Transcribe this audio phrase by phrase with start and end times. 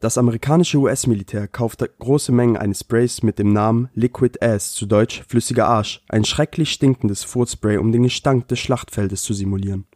[0.00, 5.24] Das amerikanische US-Militär kaufte große Mengen eines Sprays mit dem Namen Liquid Ass, zu Deutsch
[5.26, 9.86] flüssiger Arsch, ein schrecklich stinkendes Furzspray, um den Gestank des Schlachtfeldes zu simulieren.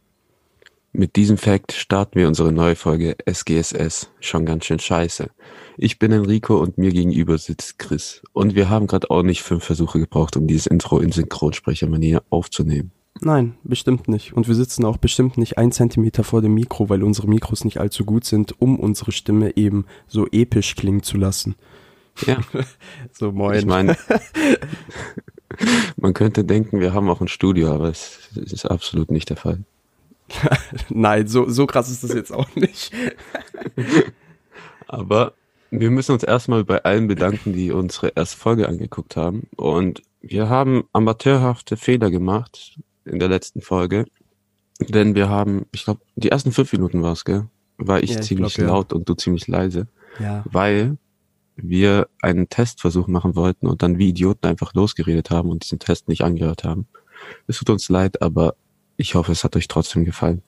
[0.91, 4.09] Mit diesem Fact starten wir unsere neue Folge SGSS.
[4.19, 5.29] Schon ganz schön scheiße.
[5.77, 8.21] Ich bin Enrico und mir gegenüber sitzt Chris.
[8.33, 12.91] Und wir haben gerade auch nicht fünf Versuche gebraucht, um dieses Intro in Synchronsprechermanier aufzunehmen.
[13.21, 14.33] Nein, bestimmt nicht.
[14.33, 17.79] Und wir sitzen auch bestimmt nicht ein Zentimeter vor dem Mikro, weil unsere Mikros nicht
[17.79, 21.55] allzu gut sind, um unsere Stimme eben so episch klingen zu lassen.
[22.25, 22.37] Ja.
[23.11, 23.59] so moin.
[23.59, 23.95] Ich meine,
[25.97, 29.37] man könnte denken, wir haben auch ein Studio, aber es, es ist absolut nicht der
[29.37, 29.59] Fall.
[30.89, 32.91] Nein, so, so krass ist das jetzt auch nicht.
[34.87, 35.33] aber
[35.69, 39.47] wir müssen uns erstmal bei allen bedanken, die unsere erste Folge angeguckt haben.
[39.55, 44.05] Und wir haben amateurhafte Fehler gemacht in der letzten Folge.
[44.79, 47.47] Denn wir haben, ich glaube, die ersten fünf Minuten war es, gell?
[47.77, 48.73] War ich, Ja, ich ziemlich glaub, ja.
[48.73, 49.87] laut und du ziemlich leise.
[50.19, 50.43] Ja.
[50.45, 50.97] Weil
[51.55, 56.07] wir einen Testversuch machen wollten und dann wie Idioten einfach losgeredet haben und diesen Test
[56.07, 56.87] nicht angehört haben.
[57.47, 58.55] Es tut uns leid, aber
[58.97, 60.41] ich hoffe, es hat euch trotzdem gefallen.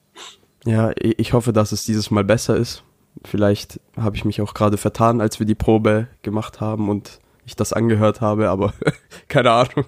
[0.64, 2.82] Ja, ich hoffe, dass es dieses Mal besser ist.
[3.24, 7.56] Vielleicht habe ich mich auch gerade vertan, als wir die Probe gemacht haben und ich
[7.56, 8.74] das angehört habe, aber
[9.28, 9.86] keine Ahnung.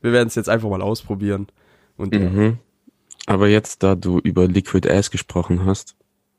[0.00, 1.48] Wir werden es jetzt einfach mal ausprobieren.
[2.02, 2.58] Und Mhm.
[3.26, 5.94] Aber jetzt, da du über Liquid Ass gesprochen hast,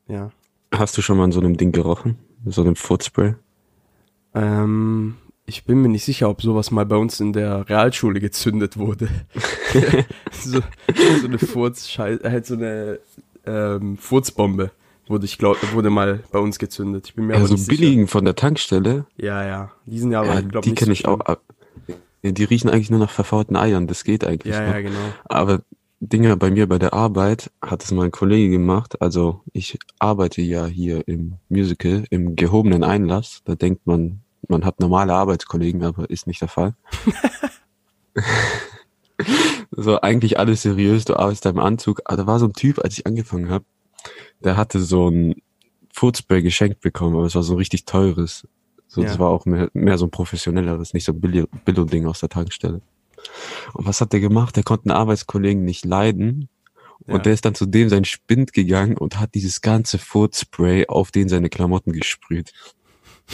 [0.08, 0.31] ja.
[0.73, 2.17] hast du schon mal an so einem Ding gerochen?
[2.45, 3.36] So einem Footspray?
[4.36, 8.78] Ähm, ich bin mir nicht sicher, ob sowas mal bei uns in der Realschule gezündet
[8.78, 9.08] wurde.
[10.31, 10.59] so,
[11.22, 13.00] so eine Furzscheiße, halt so eine
[13.45, 14.72] ähm, Furzbombe
[15.08, 17.08] wurde ich glaube wurde mal bei uns gezündet.
[17.08, 17.69] Ich bin mir Ja, aber so sicher.
[17.78, 19.06] billigen von der Tankstelle.
[19.17, 19.72] Ja, ja.
[19.86, 21.41] Die sind ja aber, Ja, glaub, die kenne so ich auch ab.
[22.24, 24.54] Ja, die riechen eigentlich nur nach verfaulten Eiern, das geht eigentlich.
[24.56, 24.74] Ja, noch.
[24.74, 25.14] ja, genau.
[25.26, 25.62] Aber
[26.00, 29.02] Dinge bei mir bei der Arbeit hat es mal ein Kollege gemacht.
[29.02, 33.42] Also ich arbeite ja hier im Musical, im gehobenen Einlass.
[33.46, 36.76] Da denkt man, man hat normale Arbeitskollegen, aber ist nicht der Fall.
[39.72, 42.02] so eigentlich alles seriös, du arbeitest da im Anzug.
[42.06, 43.66] Aber da war so ein Typ, als ich angefangen habe,
[44.44, 45.36] der hatte so ein
[45.94, 48.47] Footspray geschenkt bekommen, aber es war so ein richtig teures.
[48.94, 49.08] So, Ja.
[49.08, 52.30] Das war auch mehr, mehr so ein professionelleres, nicht so ein Billo- Billo-Ding aus der
[52.30, 52.81] Tankstelle.
[53.74, 54.56] Und was hat der gemacht?
[54.56, 56.48] Der konnte einen Arbeitskollegen nicht leiden.
[57.08, 57.20] Und Ja.
[57.20, 61.28] der ist dann zu dem sein Spind gegangen und hat dieses ganze Footspray auf den
[61.28, 62.53] seine Klamotten gesprüht.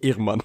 [0.00, 0.42] Ehrenmann.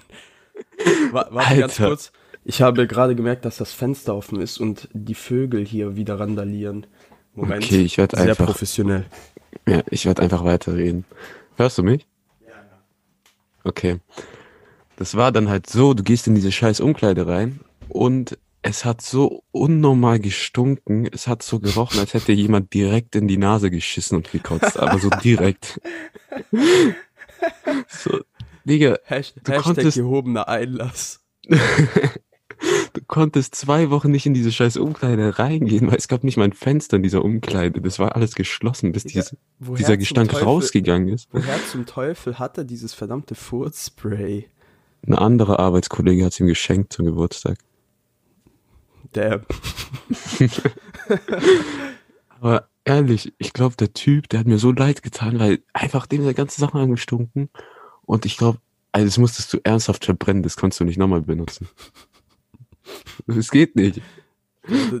[1.10, 1.88] Wa- Warte ganz Alter.
[1.88, 2.12] kurz.
[2.44, 6.86] Ich habe gerade gemerkt, dass das Fenster offen ist und die Vögel hier wieder randalieren.
[7.34, 7.64] Moment.
[7.64, 9.06] Okay, ich werd Sehr einfach- professionell.
[9.66, 11.04] Ja, ich werde einfach weiterreden.
[11.56, 12.06] Hörst du mich?
[13.64, 14.00] Okay.
[14.96, 19.00] Das war dann halt so, du gehst in diese scheiß Umkleide rein und es hat
[19.02, 21.08] so unnormal gestunken.
[21.12, 24.98] Es hat so gerochen, als hätte jemand direkt in die Nase geschissen und gekotzt, aber
[24.98, 25.80] so direkt.
[27.88, 28.20] so,
[28.64, 31.20] Digga, Hasht Du Hashtag konntest- gehobener Einlass.
[32.92, 36.44] du konntest zwei Wochen nicht in diese scheiß Umkleide reingehen, weil es gab nicht mal
[36.44, 37.80] ein Fenster in dieser Umkleide.
[37.80, 41.28] Das war alles geschlossen, bis dieses, woher dieser Gestank Teufel- rausgegangen ist.
[41.32, 44.48] Woher zum Teufel hat er dieses verdammte Furzspray?
[45.06, 47.58] Ein anderer Arbeitskollege hat es ihm geschenkt zum Geburtstag.
[49.14, 49.42] Der.
[52.40, 56.24] Aber ehrlich, ich glaube, der Typ, der hat mir so leid getan, weil einfach dem
[56.24, 57.50] der ganze Sachen angestunken.
[58.02, 58.58] Und ich glaube,
[58.92, 61.68] also das musstest du ernsthaft verbrennen, das konntest du nicht nochmal benutzen.
[63.26, 64.00] Das geht nicht.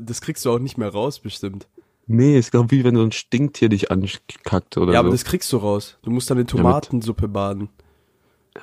[0.00, 1.66] Das kriegst du auch nicht mehr raus, bestimmt.
[2.06, 5.00] Nee, es glaube, wie wenn so ein Stinktier dich ankackt oder ja, so.
[5.00, 5.98] aber das kriegst du raus.
[6.02, 7.68] Du musst dann in Tomatensuppe baden.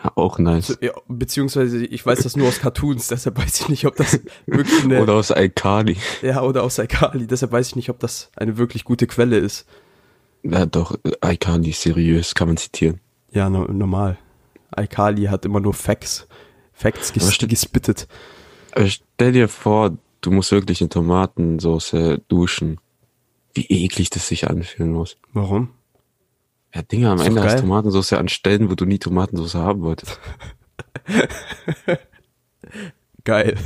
[0.04, 0.78] ja, auch nice.
[0.82, 4.84] Ja, beziehungsweise, ich weiß das nur aus Cartoons, deshalb weiß ich nicht, ob das wirklich
[4.84, 5.02] eine.
[5.02, 5.98] Oder aus Alkali.
[6.22, 9.66] ja, oder aus Alkali, deshalb weiß ich nicht, ob das eine wirklich gute Quelle ist.
[10.44, 13.00] Ja, doch, Alkali, seriös, kann man zitieren.
[13.32, 14.18] Ja, no, normal.
[14.72, 16.28] Alkali hat immer nur Facts.
[16.74, 18.08] Facts ges gespittet.
[18.80, 22.80] Aber stell dir vor, du musst wirklich in Tomatensauce duschen.
[23.54, 25.18] Wie eklig das sich anfühlen muss.
[25.34, 25.72] Warum?
[26.74, 30.18] Ja, Dinge, am Ist Ende hast Tomatensauce an Stellen, wo du nie Tomatensauce haben wolltest.
[33.26, 33.58] Geil.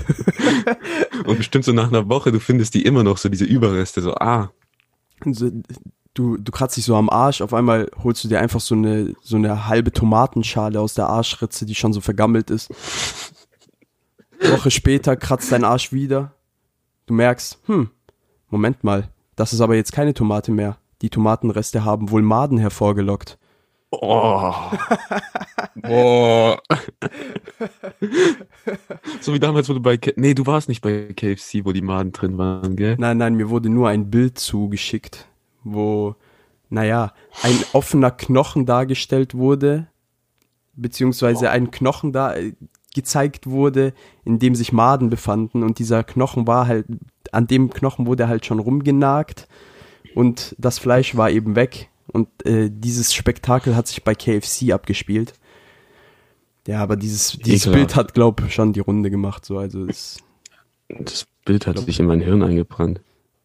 [1.28, 4.16] Und bestimmt so nach einer Woche, du findest die immer noch so, diese Überreste, so,
[4.16, 4.52] ah,
[6.16, 9.14] du, du kratzt dich so am Arsch, auf einmal holst du dir einfach so eine,
[9.22, 12.72] so eine halbe Tomatenschale aus der Arschritze, die schon so vergammelt ist.
[14.52, 16.34] Woche später kratzt dein Arsch wieder.
[17.06, 17.90] Du merkst, hm,
[18.50, 20.78] Moment mal, das ist aber jetzt keine Tomate mehr.
[21.02, 23.38] Die Tomatenreste haben wohl Maden hervorgelockt.
[23.92, 24.54] oh,
[25.76, 26.62] boah.
[29.22, 31.82] so wie damals, wo du bei, K nee, du warst nicht bei KFC, wo die
[31.82, 32.96] Maden drin waren, gell?
[32.98, 35.28] Nein, nein, mir wurde nur ein Bild zugeschickt,
[35.64, 36.16] wo
[36.74, 37.14] naja,
[37.44, 39.88] ein offener Knochen dargestellt wurde,
[40.76, 42.34] beziehungsweise ein Knochen da
[42.94, 43.94] gezeigt wurde,
[44.26, 46.86] in dem sich Maden befanden und dieser Knochen war halt,
[47.32, 49.48] an dem Knochen wurde halt schon rumgenagt
[50.16, 55.34] und das Fleisch war eben weg und äh, dieses Spektakel hat sich bei KFC abgespielt.
[56.68, 57.74] Ja, aber dieses, dieses Ekelhaft.
[57.74, 60.20] Bild hat, glaub, schon die Runde gemacht, so, also es,
[60.88, 63.02] Das Bild hat sich in mein Hirn eingebrannt.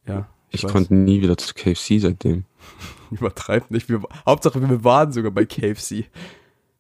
[0.07, 0.29] ja.
[0.51, 0.73] Ich weiß.
[0.73, 2.45] konnte nie wieder zu KFC seitdem.
[3.11, 3.89] Übertreibt nicht.
[3.89, 6.07] Wir, Hauptsache, wir waren sogar bei KFC.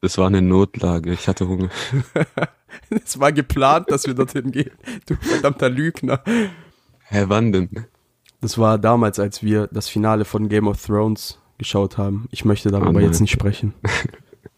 [0.01, 1.13] Das war eine Notlage.
[1.13, 1.71] Ich hatte Hunger.
[2.91, 4.71] Es war geplant, dass wir dorthin gehen.
[5.07, 6.23] Du verdammter Lügner.
[7.05, 7.87] Hä, wann denn?
[8.41, 12.29] Das war damals, als wir das Finale von Game of Thrones geschaut haben.
[12.31, 13.75] Ich möchte darüber Oh jetzt nicht sprechen.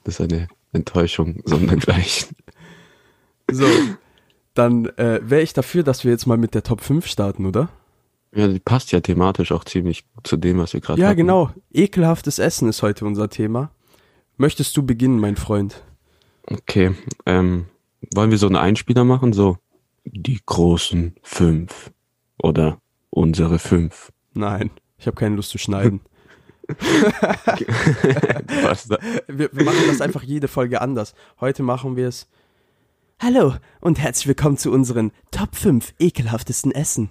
[0.05, 2.35] Das ist eine Enttäuschung, sondergleichen.
[3.51, 3.67] So,
[4.55, 7.69] dann äh, wäre ich dafür, dass wir jetzt mal mit der Top 5 starten, oder?
[8.35, 11.19] Ja, die passt ja thematisch auch ziemlich zu dem, was wir gerade Ja, hatten.
[11.19, 11.51] genau.
[11.73, 13.71] Ekelhaftes Essen ist heute unser Thema.
[14.41, 15.85] Möchtest du beginnen, mein Freund?
[16.47, 16.95] Okay,
[17.27, 17.67] ähm,
[18.15, 19.35] wollen wir so einen Einspieler machen?
[19.35, 19.59] So,
[20.07, 21.93] die großen fünf.
[22.43, 24.11] Oder unsere fünf.
[24.33, 26.01] Nein, ich habe keine Lust zu schneiden.
[29.29, 31.15] Wir, wir machen das einfach jede Folge anders.
[31.41, 32.27] Heute machen wir es.
[33.19, 37.11] Hallo und herzlich willkommen zu unseren Top 5 ekelhaftesten Essen.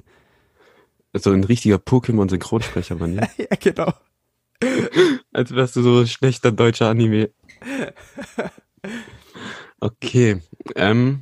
[1.13, 3.17] So ein richtiger Pokémon-Synchronsprecher, Mann.
[3.17, 3.27] Ja?
[3.37, 3.93] Ja, genau.
[5.33, 7.29] Als wärst du so ein schlechter deutscher Anime.
[9.79, 10.41] Okay,
[10.75, 11.21] ähm,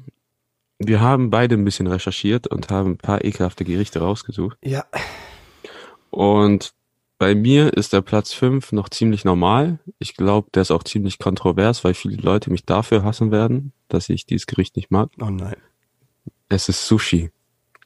[0.80, 4.58] wir haben beide ein bisschen recherchiert und haben ein paar ekelhafte Gerichte rausgesucht.
[4.64, 4.86] Ja.
[6.10, 6.74] Und
[7.20, 9.80] bei mir ist der Platz 5 noch ziemlich normal.
[9.98, 14.10] Ich glaube, der ist auch ziemlich kontrovers, weil viele Leute mich dafür hassen werden, dass
[14.10, 15.10] ich dieses Gericht nicht mag.
[15.20, 15.56] Oh nein.
[16.50, 17.32] Es ist Sushi.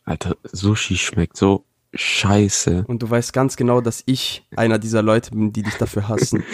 [0.04, 2.86] Alter, Sushi schmeckt so scheiße.
[2.88, 6.44] Und du weißt ganz genau, dass ich einer dieser Leute bin, die dich dafür hassen.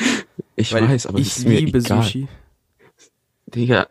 [0.60, 2.02] Ich Weil weiß, aber ich liebe egal.
[2.02, 2.28] Sushi.
[3.46, 3.86] Digga,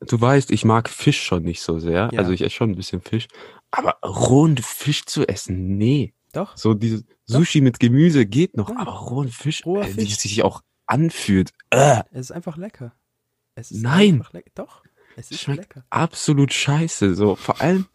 [0.00, 2.10] du weißt, ich mag Fisch schon nicht so sehr.
[2.12, 2.18] Ja.
[2.18, 3.28] Also ich esse schon ein bisschen Fisch.
[3.70, 6.12] Aber rohen Fisch zu essen, nee.
[6.34, 6.54] Doch.
[6.54, 8.76] So dieses Sushi mit Gemüse geht noch, Ja.
[8.78, 11.50] aber rohen Fisch, Roher äh, wie es sich auch anfühlt.
[11.70, 12.92] Äh, Es ist einfach lecker.
[13.54, 14.16] Es ist Nein.
[14.16, 14.50] einfach lecker.
[14.54, 14.82] Doch.
[15.16, 15.84] Es ist schmeckt lecker.
[15.90, 17.14] absolut scheiße.
[17.14, 17.86] So, vor allem,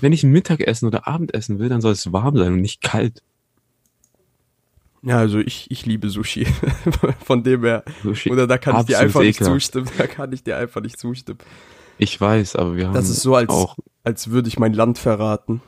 [0.00, 3.22] wenn ich Mittagessen oder Abendessen will, dann soll es warm sein und nicht kalt.
[5.02, 6.46] Ja, also ich, ich liebe Sushi.
[7.24, 7.84] Von dem her.
[8.02, 9.54] Sushi, Oder da kann ich dir absolut einfach nicht ekelhaft.
[9.54, 9.88] zustimmen.
[9.98, 11.38] Da kann ich dir einfach nicht zustimmen.
[11.98, 14.98] Ich weiß, aber wir haben Das ist so, als, auch, als würde ich mein Land
[14.98, 15.62] verraten.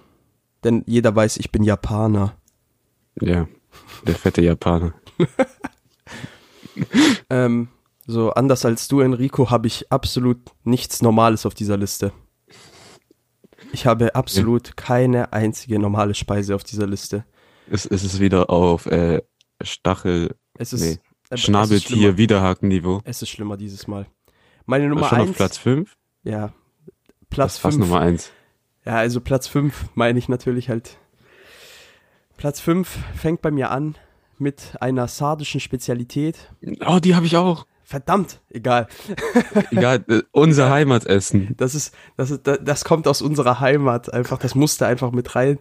[0.65, 2.37] Denn jeder weiß, ich bin Japaner.
[3.21, 3.47] ja,
[4.07, 4.95] der fette Japaner.
[7.31, 7.69] Ähm,
[8.09, 12.11] so anders als du, Enrico, habe ich absolut nichts Normales auf dieser Liste.
[13.73, 17.25] Ich habe absolut keine einzige normale Speise auf dieser Liste.
[17.71, 19.21] Es, es ist wieder auf äh,
[19.63, 20.99] Stachel, Es ist, Nee.
[21.31, 22.17] äh, Schnabeltier, schlimmer.
[22.17, 23.03] Widerhaken-Niveau.
[23.05, 24.07] Es ist schlimmer dieses Mal.
[24.65, 25.31] Meine Nummer schon eins.
[25.31, 25.95] auf Platz 5?
[26.25, 26.53] Ja.
[27.29, 27.89] Platz Das ist fast fünf.
[27.89, 28.33] Nummer 1.
[28.87, 30.97] Ja, also Platz 5 meine ich natürlich halt.
[32.39, 33.97] Platz 5 fängt bei mir an
[34.39, 36.51] mit einer sardischen Spezialität.
[36.87, 37.67] Oh, die habe ich auch.
[37.88, 38.87] Verdammt, egal.
[39.70, 41.55] Egal, äh, unser Heimatessen.
[41.56, 44.38] Das ist, das ist, das, kommt aus unserer Heimat einfach.
[44.38, 45.58] Das musste einfach mit rein.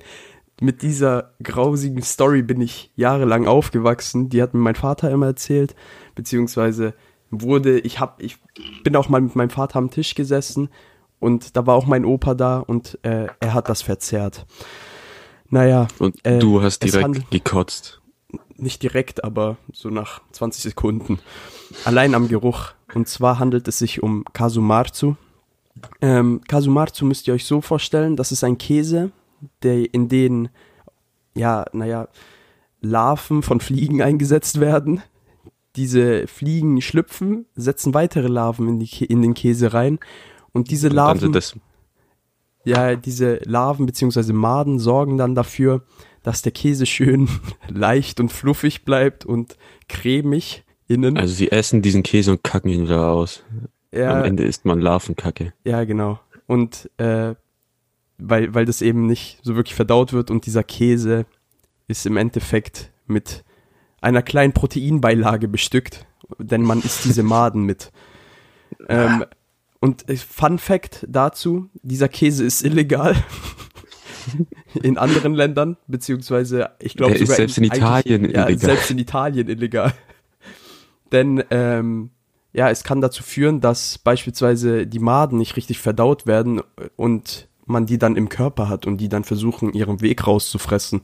[0.59, 4.27] Mit dieser grausigen Story bin ich jahrelang aufgewachsen.
[4.27, 5.73] Die hat mir mein Vater immer erzählt,
[6.15, 6.95] beziehungsweise
[7.31, 8.39] wurde, ich hab, ich
[8.83, 10.67] bin auch mal mit meinem Vater am Tisch gesessen
[11.19, 14.45] und da war auch mein Opa da und äh, er hat das verzehrt.
[15.49, 18.01] Naja, Und Äh, du hast direkt gekotzt.
[18.55, 21.19] Nicht direkt, aber so nach 20 Sekunden.
[21.85, 22.71] Allein am Geruch.
[22.93, 25.15] Und zwar handelt es sich um Kasumarzu.
[26.01, 29.11] Ähm, Kasumarzu müsst ihr euch so vorstellen, das ist ein Käse,
[29.63, 30.49] der in den,
[31.35, 32.07] ja, naja,
[32.81, 35.01] Larven von Fliegen eingesetzt werden.
[35.75, 39.99] Diese Fliegen schlüpfen, setzen weitere Larven in, die, in den Käse rein.
[40.51, 41.55] Und diese Und Larven das,
[42.63, 44.33] ja, diese Larven bzw.
[44.33, 45.83] Maden sorgen dann dafür,
[46.27, 47.29] dass der Käse schön
[47.69, 49.55] leicht und fluffig bleibt und
[49.87, 51.15] cremig innen.
[51.15, 53.45] also sie essen diesen Käse und kacken ihn wieder aus.
[53.93, 55.53] Am ja, Ende isst man Larvenkacke.
[55.63, 56.19] ja, genau.
[56.45, 57.33] Und äh,
[58.17, 61.25] weil, weil das eben nicht so wirklich verdaut wird und dieser Käse
[61.87, 63.45] ist im Endeffekt mit
[64.01, 66.07] einer kleinen Proteinbeilage bestückt,
[66.39, 67.93] denn man isst diese Maden mit.
[68.89, 69.23] Ähm,
[69.79, 73.15] und äh, Fun Fact dazu, dieser Käse ist illegal
[74.81, 78.57] in anderen Ländern, beziehungsweise ich glaube sogar selbst in eigentlich- Italien ja, illegal.
[78.57, 79.93] selbst in Italien illegal.
[81.11, 82.09] Denn ähm,
[82.53, 86.61] ja, es kann dazu führen, dass beispielsweise die Maden nicht richtig verdaut werden
[86.95, 91.01] und man die dann im Körper hat und die dann versuchen, ihren Weg rauszufressen.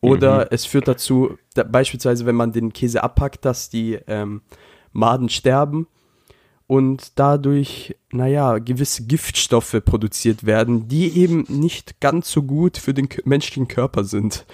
[0.00, 0.46] Oder Mhm.
[0.50, 4.42] es führt dazu, da, beispielsweise, wenn man den Käse abpackt, dass die ähm,
[4.92, 5.86] Maden sterben
[6.66, 13.08] und dadurch, naja, gewisse Giftstoffe produziert werden, die eben nicht ganz so gut für den
[13.24, 14.46] menschlichen Körper sind.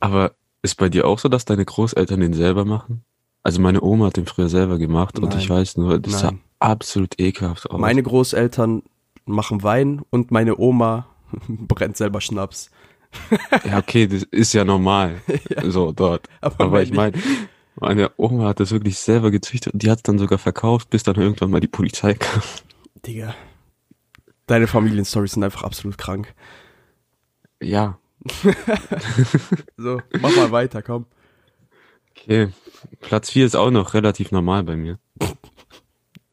[0.00, 3.04] Aber ist bei dir auch so, dass deine Großeltern den selber machen?
[3.44, 5.38] Also meine Oma hat den früher selber gemacht und Nein.
[5.38, 7.80] ich weiß nur, das sah absolut ekelhaft aus.
[7.80, 8.82] Meine Großeltern
[9.24, 11.06] machen Wein und meine Oma
[11.48, 12.70] brennt selber Schnaps.
[13.64, 15.20] ja, okay, das ist ja normal.
[15.64, 16.28] So dort.
[16.40, 17.16] Aber Aber, ich meine-
[17.76, 21.02] meine, Oma hat das wirklich selber gezüchtet und die hat es dann sogar verkauft, bis
[21.02, 22.42] dann irgendwann mal die Polizei kam.
[23.06, 23.34] Digga.
[24.46, 26.34] Deine Familienstorys sind einfach absolut krank.
[27.62, 27.98] Ja,
[29.76, 31.06] So, mach mal weiter, komm.
[32.10, 32.48] okay.
[33.00, 34.98] Platz 4 ist auch noch relativ normal bei mir.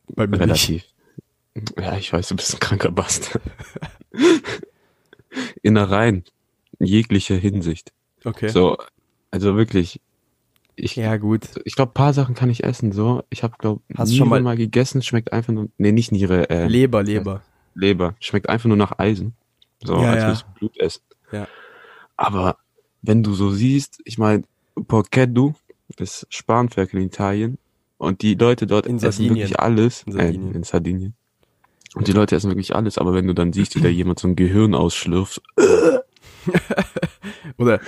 [0.07, 0.69] Bei mir nicht.
[0.69, 0.83] Relativ.
[1.79, 3.41] Ja, ich weiß, du bist ein kranker Bastard.
[5.61, 6.23] Innereien.
[6.79, 7.91] In jeglicher Hinsicht.
[8.23, 8.49] Okay.
[8.49, 8.77] So,
[9.31, 9.99] also wirklich.
[10.81, 11.41] Ich, Ja, gut.
[11.65, 12.91] ich glaube, paar Sachen kann ich essen.
[12.91, 15.01] So, ich habe glaube Hast du Niere schon mal, mal- gegessen.
[15.01, 15.69] Schmeckt einfach nur.
[15.77, 16.49] Nee, nicht Niere.
[16.49, 17.41] Äh, Leber, Leber.
[17.75, 18.15] Leber.
[18.19, 19.33] Schmeckt einfach nur nach Eisen.
[19.83, 20.27] So, Ja, als ja.
[20.27, 21.01] würdest du Blut essen.
[21.31, 21.47] Ja.
[22.17, 22.57] Aber
[23.01, 24.43] wenn du so siehst, ich meine,
[24.87, 25.53] Porceddu
[25.97, 27.57] ist Spanferkel in Italien
[27.97, 29.35] und die Leute dort In essen Sardinien.
[29.35, 30.03] wirklich alles.
[30.03, 30.17] In In Sardinien.
[30.17, 30.53] Sardinien.
[30.53, 31.13] Äh, in Sardinien.
[31.95, 34.27] Und die Leute essen wirklich alles, aber wenn du dann siehst, wie da jemand so
[34.27, 35.41] ein Gehirn ausschlürft,
[37.57, 37.79] Oder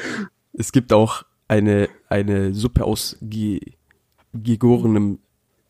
[0.54, 3.60] es gibt auch eine, eine Suppe aus ge
[4.34, 5.20] gegorenem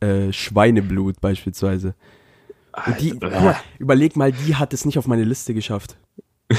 [0.01, 1.95] äh, Schweineblut beispielsweise.
[2.85, 5.97] Und die, mal, überleg mal, die hat es nicht auf meine Liste geschafft.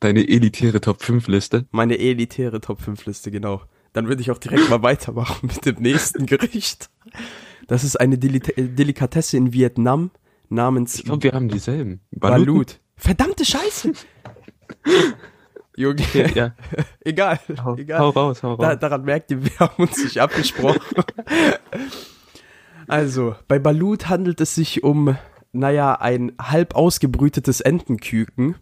[0.00, 1.66] deine elitäre Top 5 Liste.
[1.70, 3.62] Meine elitäre Top 5 Liste, genau.
[3.92, 6.90] Dann würde ich auch direkt mal weitermachen mit dem nächsten Gericht.
[7.66, 10.10] Das ist eine Deli Delikatesse in Vietnam
[10.48, 12.00] namens Ich glaube, wir haben dieselben.
[12.10, 12.80] Balut.
[12.96, 13.92] Verdammte Scheiße!
[15.78, 16.02] Junge,
[16.34, 16.54] Ja,
[17.04, 18.00] egal, hau, egal.
[18.00, 18.58] hau raus, hau raus.
[18.58, 20.80] Da, daran merkt ihr, wir haben uns nicht abgesprochen.
[22.88, 25.16] also, bei Balut handelt es sich um,
[25.52, 28.56] naja, ein halb ausgebrütetes Entenküken,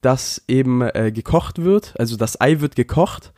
[0.00, 1.94] das eben äh, gekocht wird.
[1.98, 3.34] Also das Ei wird gekocht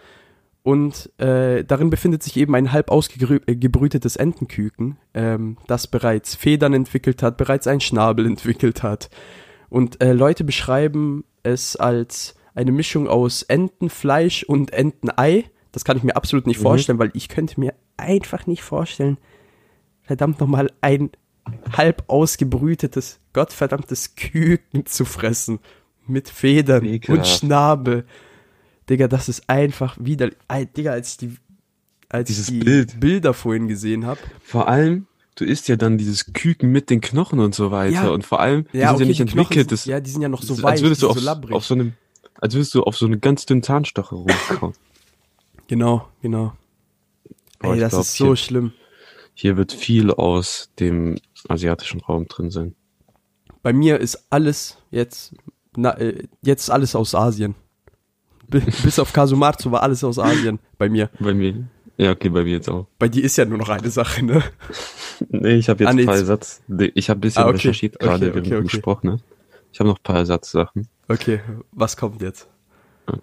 [0.63, 7.25] und äh, darin befindet sich eben ein halb ausgebrütetes Entenküken, ähm, das bereits Federn entwickelt
[7.25, 9.11] hat, bereits einen Schnabel entwickelt hat.
[9.69, 15.45] Und äh, Leute beschreiben es als eine Mischung aus Entenfleisch und Entenei.
[15.73, 16.63] Das kann ich mir absolut nicht Mhm.
[16.63, 19.19] vorstellen, weil ich könnte mir einfach nicht vorstellen,
[20.03, 21.11] verdammt nochmal ein
[21.77, 25.59] halb ausgebrütetes, gottverdammtes Küken zu fressen.
[26.07, 27.39] Mit Federn und Ekelhaft.
[27.39, 28.05] Schnabel.
[28.89, 30.31] Digga, das ist einfach wieder.
[30.49, 31.37] Ey, Digga, als ich die,
[32.09, 32.99] als Dieses die Bild.
[32.99, 34.19] Bilder vorhin gesehen habe.
[34.43, 37.93] Vor allem, du isst ja dann dieses Küken mit den Knochen und so weiter.
[37.95, 38.09] Ja.
[38.09, 39.53] Und vor allem, die Ja, sind okay, ja nicht entwickelt.
[39.69, 41.65] sind, Das, ja, die sind ja noch so weich, als würdest du auf, so auf
[41.65, 41.93] so einem,
[42.41, 44.75] als würdest du auf so eine ganz dünnen Zahnstocher rumkauen.
[45.69, 46.53] Genau, genau.
[47.61, 48.73] Aber Ey, das glaub, ist so hier- schlimm.
[49.35, 51.17] Hier wird viel aus dem
[51.49, 52.75] asiatischen Raum drin sein.
[53.63, 55.33] Bei mir ist alles jetzt,
[55.77, 57.55] na, äh, jetzt alles aus Asien.
[58.49, 61.09] Bis auf Kasumatsu war alles aus Asien bei mir.
[61.21, 61.69] Bei mir.
[61.97, 62.87] Ja, okay, bei mir jetzt auch.
[62.99, 64.43] Bei dir ist ja nur noch eine Sache, ne?
[65.29, 66.63] Nee, ich habe jetzt Ah, nee, ein paar Ersatz.
[66.95, 67.57] Ich habe ein bisschen Ah, okay.
[67.59, 68.65] recherchiert gerade, Okay, okay, du okay.
[68.65, 69.25] gesprochen hast.
[69.73, 70.89] Ich habe noch ein paar Ersatzsachen.
[71.11, 71.41] Okay,
[71.73, 72.47] was kommt jetzt?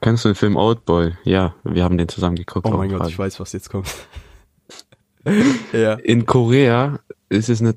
[0.01, 1.13] Kennst du den Film Oldboy?
[1.23, 2.67] Ja, wir haben den zusammen geguckt.
[2.67, 3.11] Oh mein Gott, gerade.
[3.11, 3.87] ich weiß, was jetzt kommt.
[5.71, 5.93] ja.
[5.93, 7.75] In Korea ist es eine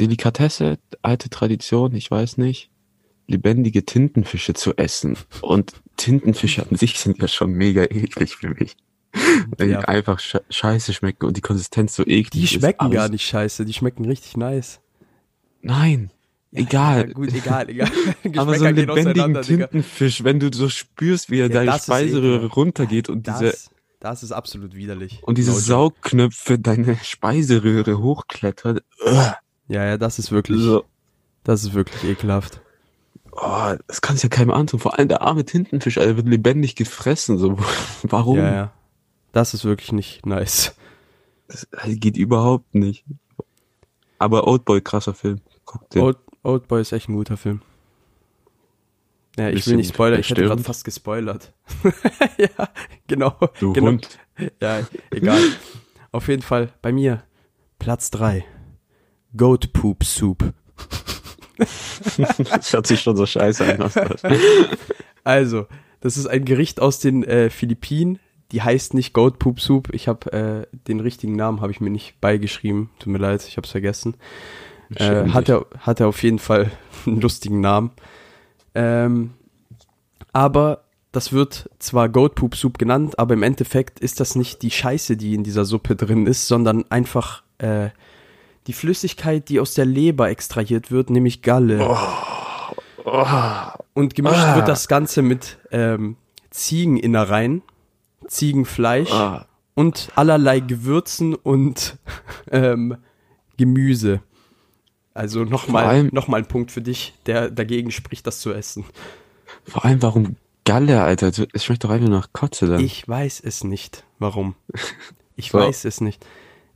[0.00, 2.70] Delikatesse, alte Tradition, ich weiß nicht,
[3.26, 5.16] lebendige Tintenfische zu essen.
[5.40, 8.76] Und Tintenfische an sich sind ja schon mega eklig für mich.
[9.56, 9.80] Weil Ja.
[9.80, 12.50] die einfach sche scheiße schmecken und die Konsistenz so eklig Die ist.
[12.52, 14.80] schmecken aber gar nicht scheiße, die schmecken richtig nice.
[15.62, 16.10] Nein,
[16.56, 17.08] egal.
[17.08, 17.90] Ja, gut, egal, egal.
[18.36, 19.42] Aber so einen lebendigen.
[19.42, 23.70] Tintenfisch, wenn du so spürst, wie er Ja, deine das Speiseröhre runtergeht und diese Das,
[24.00, 25.20] das ist absolut widerlich.
[25.22, 25.62] und diese joke.
[25.62, 28.80] Saugknöpfe deine Speiseröhre hochklettern.
[29.06, 29.34] Ugh.
[29.68, 30.84] Ja, ja, das ist wirklich, So.
[31.44, 32.60] das ist wirklich ekelhaft.
[33.32, 34.80] Oh, das kannst ja keinem antun.
[34.80, 37.36] Vor allem der arme Tintenfisch, Alter, wird lebendig gefressen.
[37.38, 37.58] So,
[38.04, 38.38] warum?
[38.38, 38.72] Ja, ja.
[39.32, 40.74] Das ist wirklich nicht nice.
[41.48, 43.04] Das geht überhaupt nicht.
[44.18, 45.40] Aber Oldboy, krasser Film.
[45.66, 46.02] Guck den.
[46.02, 47.60] Old, Oldboy ist echt ein guter Film.
[49.36, 51.52] Ja, ich will nicht spoilern, ich hätte gerade fast gespoilert.
[52.38, 52.68] ja,
[53.06, 53.36] genau.
[53.60, 53.88] Du genau.
[53.88, 54.18] Hund.
[54.62, 55.40] Ja, egal.
[56.10, 57.22] Auf jeden Fall bei mir
[57.78, 58.44] Platz 3.
[59.36, 60.52] Goat Poop Soup.
[62.50, 63.90] Das hört sich schon so scheiße an.
[65.24, 65.66] Also,
[66.00, 68.18] das ist ein Gericht aus den äh, Philippinen.
[68.52, 69.88] Die heißt nicht Goat Poop Soup.
[69.92, 72.90] Ich habe äh, den richtigen Namen habe ich mir nicht beigeschrieben.
[72.98, 74.16] Tut mir leid, ich habe es vergessen.
[74.94, 76.70] Äh, hat, er, hat er auf jeden Fall
[77.06, 77.90] einen lustigen Namen.
[78.74, 79.34] Ähm,
[80.32, 84.70] aber das wird zwar Goat Poop Soup genannt, aber im Endeffekt ist das nicht die
[84.70, 87.88] Scheiße, die in dieser Suppe drin ist, sondern einfach äh,
[88.66, 91.78] die Flüssigkeit, die aus der Leber extrahiert wird, nämlich Galle.
[93.94, 94.56] Und gemischt Ah.
[94.56, 96.16] wird das Ganze mit ähm,
[96.50, 97.62] Ziegeninnereien,
[98.26, 99.46] Ziegenfleisch Ah.
[99.74, 101.96] und allerlei Gewürzen und
[102.50, 102.96] ähm,
[103.56, 104.20] Gemüse.
[105.16, 108.84] Also nochmal noch mal ein Punkt für dich, der dagegen spricht, das zu essen.
[109.64, 111.30] Vor allem, warum Galle, Alter?
[111.52, 112.80] Es schmeckt doch einfach nach Kotze dann.
[112.80, 114.04] Ich weiß es nicht.
[114.18, 114.54] Warum?
[115.38, 115.58] Ich So.
[115.58, 116.24] weiß es nicht.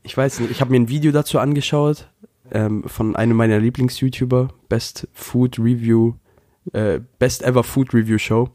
[0.03, 0.51] Ich weiß nicht.
[0.51, 2.11] Ich habe mir ein Video dazu angeschaut
[2.51, 6.13] ähm, von einem meiner Lieblings-YouTuber, Best Food Review,
[6.75, 8.51] äh, Best Ever Food Review Show.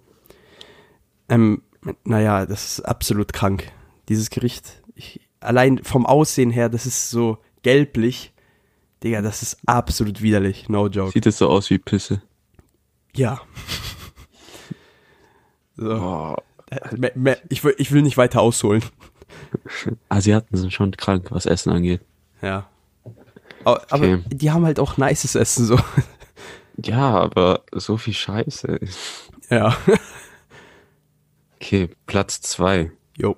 [1.27, 1.63] Ähm,
[2.03, 3.71] naja, das ist absolut krank.
[4.07, 8.31] Dieses Gericht, ich, allein vom Aussehen her, das ist so gelblich.
[9.03, 10.69] Digga, das ist absolut widerlich.
[10.69, 11.11] No joke.
[11.11, 12.21] Sieht es so aus wie Pisse.
[13.15, 13.41] Ja.
[15.75, 16.35] so.
[16.69, 18.83] Äh, Ich, will, ich will nicht weiter ausholen.
[20.09, 22.01] Asiaten sind schon krank, was Essen angeht.
[22.41, 22.69] Ja.
[23.63, 24.23] Aber, aber Okay.
[24.27, 25.79] die haben halt auch nices Essen so.
[26.83, 28.81] Ja, aber so viel Scheiße.
[29.49, 29.77] ja.
[31.55, 32.91] Okay, Platz zwei.
[33.17, 33.37] Jo.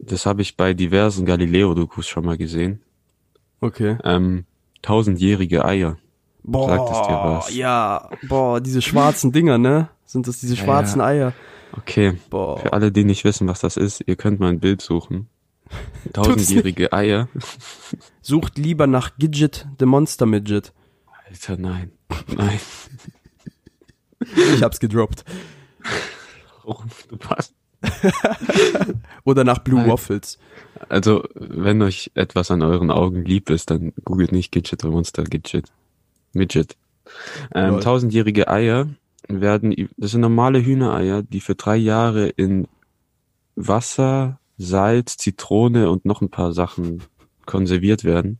[0.00, 2.82] Das habe ich bei diversen Galileo-Dokus schon mal gesehen.
[3.60, 3.96] Okay.
[4.04, 4.44] Ähm,
[4.82, 5.96] tausendjährige Eier.
[6.42, 7.54] Boah, Sagt es dir was?
[7.54, 8.10] ja.
[8.28, 9.88] Boah, diese schwarzen Dinger, ne?
[10.04, 11.06] Sind das diese Ja, schwarzen ja.
[11.06, 11.32] Eier?
[11.76, 12.58] Okay, Boah.
[12.58, 15.28] für alle, die nicht wissen, was das ist, ihr könnt mal ein Bild suchen.
[16.12, 17.28] Tausendjährige Eier.
[18.22, 20.72] Sucht lieber nach Gidget the Monster Midget.
[21.28, 21.92] Alter, nein.
[22.34, 22.60] Nein.
[24.54, 25.24] Ich hab's gedroppt.
[26.64, 26.86] Warum?
[27.08, 27.54] Du passt.
[29.24, 29.90] Oder nach Blue Nein.
[29.90, 30.38] Waffles.
[30.88, 35.24] Also, wenn euch etwas an euren Augen lieb ist, dann googelt nicht Gidget oder Monster
[35.24, 35.72] Gidget.
[36.32, 36.76] Midget.
[37.54, 38.88] Ähm, tausendjährige Eier
[39.28, 42.68] werden, das sind normale Hühnereier, die für drei Jahre in
[43.54, 47.02] Wasser, Salz, Zitrone und noch ein paar Sachen
[47.46, 48.38] konserviert werden.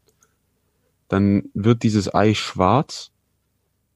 [1.08, 3.10] Dann wird dieses Ei schwarz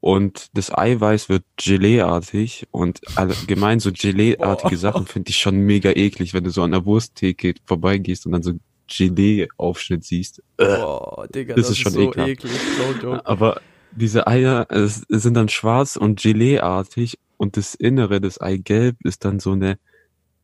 [0.01, 4.77] und das Eiweiß wird Geleeartig und allgemein so Geleeartige Boah.
[4.77, 8.43] Sachen finde ich schon mega eklig, wenn du so an der Wursttheke vorbeigehst und dann
[8.43, 8.53] so
[8.87, 10.41] Gelee-Aufschnitt siehst.
[10.57, 12.29] Boah, Digga, Das das, ist schon so ekelhaft.
[12.31, 12.51] eklig.
[13.03, 13.21] No.
[13.23, 13.61] Aber
[13.91, 19.23] diese Eier es, es sind dann schwarz und Geleeartig und das Innere, das Eigelb, ist
[19.23, 19.77] dann so eine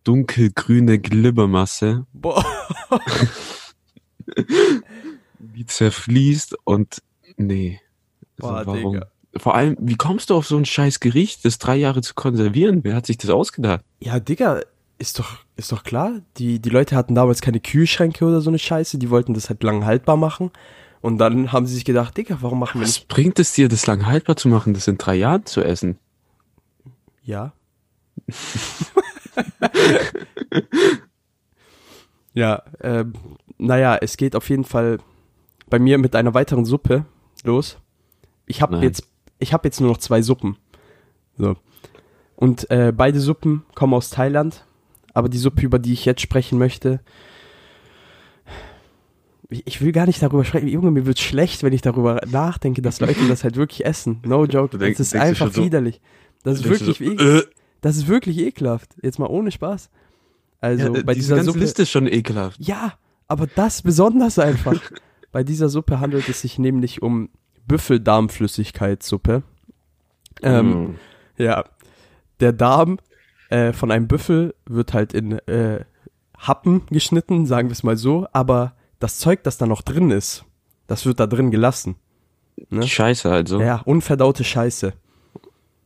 [0.04, 2.46] dunkelgrüne Glibbermasse, Boah.
[5.40, 7.02] die zerfließt und
[7.38, 7.82] nee.
[8.40, 9.08] Also Boah, Digga.
[9.36, 12.84] Vor allem, wie kommst du auf so ein scheiß Gericht, das drei Jahre zu konservieren?
[12.84, 13.82] Wer hat sich das ausgedacht?
[14.00, 14.62] Ja, Digga,
[14.98, 16.22] ist doch, ist doch klar.
[16.38, 18.98] Die, die Leute hatten damals keine Kühlschränke oder so eine Scheiße.
[18.98, 20.52] Die wollten das halt lang haltbar machen.
[21.02, 23.08] Und dann haben sie sich gedacht, Digga, warum machen wir Was nicht?
[23.08, 26.00] bringt es dir, das lang haltbar zu machen, das in drei Jahren zu essen?
[27.22, 27.54] Ja.
[32.34, 33.14] ja, ähm,
[33.58, 34.98] naja, es geht auf jeden Fall
[35.70, 37.06] bei mir mit einer weiteren Suppe
[37.44, 37.78] los.
[38.46, 39.04] Ich habe jetzt,
[39.40, 40.58] ich habe jetzt nur noch zwei Suppen.
[41.38, 41.56] So.
[42.36, 44.66] Und äh, beide Suppen kommen aus Thailand.
[45.14, 47.00] Aber die Suppe, über die ich jetzt sprechen möchte,
[49.50, 50.68] ich, will gar nicht darüber sprechen.
[50.68, 54.20] Junge, mir wird schlecht, wenn ich darüber nachdenke, dass Leute das halt wirklich essen.
[54.26, 54.78] No joke.
[54.78, 56.02] Denk- das ist einfach so- widerlich.
[56.44, 57.44] Das ist wirklich so, äh,
[57.82, 58.96] Das ist wirklich ekelhaft.
[59.02, 59.90] Jetzt mal ohne Spaß.
[60.60, 61.60] Also ja, bei diese dieser ganze Suppe.
[61.60, 62.60] Liste ist schon ekelhaft.
[62.60, 62.94] Ja,
[63.28, 64.82] aber das besonders einfach.
[65.32, 67.30] bei dieser Suppe handelt es sich nämlich um
[67.68, 69.44] Büffeldarmflüssigkeitssuppe.
[70.42, 70.96] Ähm, Mm.
[71.38, 71.66] Ja,
[72.40, 73.00] der Darm
[73.50, 75.86] äh, von einem Büffel wird halt in äh,
[76.38, 80.46] Happen geschnitten, sagen wir es mal so, aber das Zeug, das da noch drin ist,
[80.88, 81.96] das wird da drin gelassen.
[82.70, 82.84] Ne?
[82.88, 83.60] Scheiße also.
[83.62, 84.94] Ja, unverdaute Scheiße.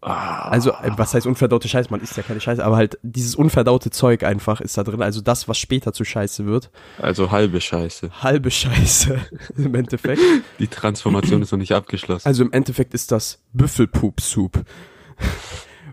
[0.02, 0.50] Ah.
[0.50, 1.92] Also, äh, was heißt unverdaute Scheiße?
[1.92, 5.02] Man isst ja keine Scheiße, aber halt dieses unverdaute Zeug einfach ist da drin.
[5.04, 6.72] Also das, was später zu Scheiße wird.
[7.00, 8.10] Also halbe Scheiße.
[8.24, 9.20] Halbe Scheiße
[9.58, 10.22] im Endeffekt.
[10.58, 12.28] Die Transformation ist noch nicht abgeschlossen.
[12.28, 14.64] Also im Endeffekt ist das Büffelpoop-Soup.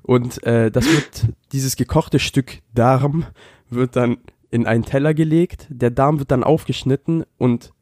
[0.02, 3.26] Und äh, das wird, dieses gekochte Stück Darm
[3.68, 4.16] wird dann
[4.50, 7.74] in einen Teller gelegt, der Darm wird dann aufgeschnitten und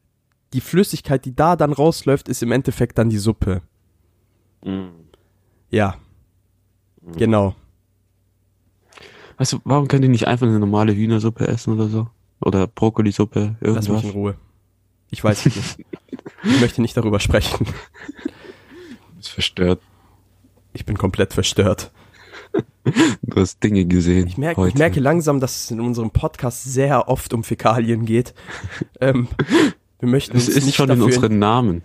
[0.51, 3.61] die Flüssigkeit, die da dann rausläuft, ist im Endeffekt dann die Suppe.
[4.63, 4.87] Mm.
[5.69, 5.95] Ja.
[7.15, 7.55] Genau.
[9.37, 12.07] Weißt du, warum könnt ihr nicht einfach eine normale Hühnersuppe essen oder so?
[12.41, 14.03] Oder Brokkolisuppe, Lass mich irgendwas?
[14.03, 14.35] in Ruhe.
[15.09, 15.85] Ich weiß es nicht.
[16.43, 17.65] Ich möchte nicht darüber sprechen.
[19.19, 19.81] ist verstört.
[20.73, 21.91] Ich bin komplett verstört.
[23.21, 24.27] Du hast Dinge gesehen.
[24.27, 24.69] Ich merke, heute.
[24.69, 28.33] ich merke langsam, dass es in unserem Podcast sehr oft um Fäkalien geht.
[29.01, 29.27] ähm,
[29.99, 31.83] wir möchten Es uns ist nicht schon in dafür unseren Namen.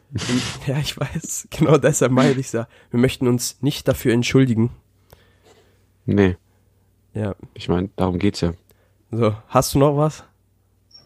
[0.66, 1.48] Ja, ich weiß.
[1.50, 2.68] Genau deshalb meine ich ja.
[2.90, 4.70] Wir möchten uns nicht dafür entschuldigen.
[6.06, 6.36] Nee.
[7.14, 7.34] Ja.
[7.54, 8.54] Ich meine, darum geht's ja.
[9.10, 10.24] So, hast du noch was?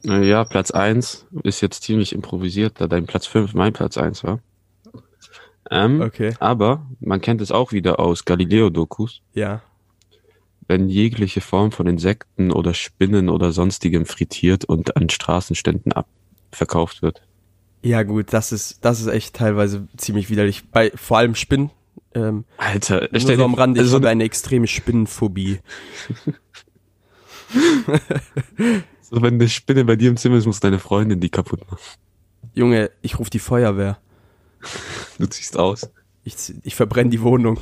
[0.05, 4.39] Ja, Platz eins ist jetzt ziemlich improvisiert, da dein Platz fünf mein Platz eins war.
[5.71, 6.35] Ähm, Okay.
[6.39, 9.63] Aber man kennt es auch wieder aus Galileo-Dokus, Ja.
[10.69, 17.23] wenn jegliche Form von Insekten oder Spinnen oder sonstigem frittiert und an Straßenständen abverkauft wird.
[17.83, 20.71] Ja, gut, das ist, das ist echt teilweise ziemlich widerlich.
[20.71, 21.71] Bei vor allem Spinnen.
[22.17, 25.61] Ähm, Alter, nur stell so am Rande, ich also, habe eine extreme Spinnenphobie.
[29.03, 31.79] so, wenn eine Spinne bei dir im Zimmer ist, muss deine Freundin die kaputt machen.
[32.55, 33.99] Junge, ich rufe die Feuerwehr.
[35.19, 35.91] Du ziehst aus.
[36.25, 37.59] Ich, ich verbrenne die Wohnung.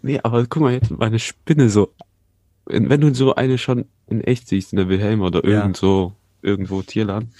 [0.00, 1.92] Nee, aber guck mal jetzt, meine Spinne so.
[2.64, 5.60] Wenn du so eine schon in echt siehst, in der Wilhelm oder Ja.
[5.60, 7.34] irgend so, irgendwo Tierladen.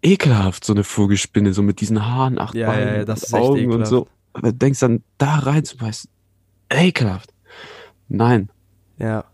[0.00, 3.34] Ekelhaft, so eine Vogelspinne, so mit diesen Haaren, acht Ja, ja, Beinen, ja, das ist
[3.34, 4.06] Augen und so.
[4.34, 6.10] Aber du denkst dann, da reinzubeißen.
[6.70, 7.32] Ekelhaft.
[8.08, 8.50] Nein.
[8.98, 9.24] Ja.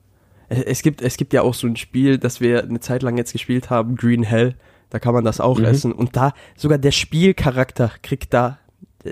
[0.48, 3.32] Es gibt, es gibt ja auch so ein Spiel, das wir eine Zeit lang jetzt
[3.32, 4.56] gespielt haben, Green Hell.
[4.90, 5.64] Da kann man das auch Mhm.
[5.64, 5.92] essen.
[5.92, 8.58] Und da, sogar der Spielcharakter kriegt da,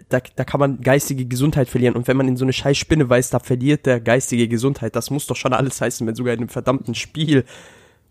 [0.08, 1.94] da, da kann man geistige Gesundheit verlieren.
[1.94, 4.96] Und wenn man in so eine scheiß Spinne weiß, da verliert der geistige Gesundheit.
[4.96, 7.44] Das muss doch schon alles heißen, wenn sogar in einem verdammten Spiel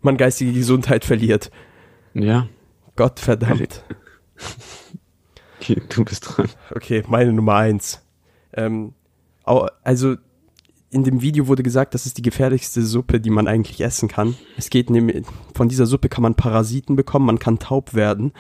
[0.02, 1.52] man geistige Gesundheit verliert.
[2.14, 2.48] Ja,
[2.96, 3.84] Gott verdammt.
[5.70, 6.50] okay, du bist dran.
[6.76, 8.02] Okay, meine Nummer eins.
[8.54, 8.94] Ähm,
[9.44, 10.16] also
[10.90, 14.36] in dem Video wurde gesagt, das ist die gefährlichste Suppe, die man eigentlich essen kann.
[14.58, 18.34] Es geht nämlich, von dieser Suppe kann man Parasiten bekommen, man kann taub werden.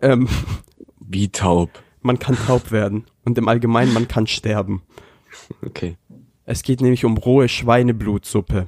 [0.00, 0.28] Ähm,
[0.98, 1.70] Wie taub.
[2.00, 3.04] man kann taub werden.
[3.24, 4.82] Und im Allgemeinen, man kann sterben.
[5.64, 5.96] Okay.
[6.44, 8.66] Es geht nämlich um rohe Schweineblutsuppe.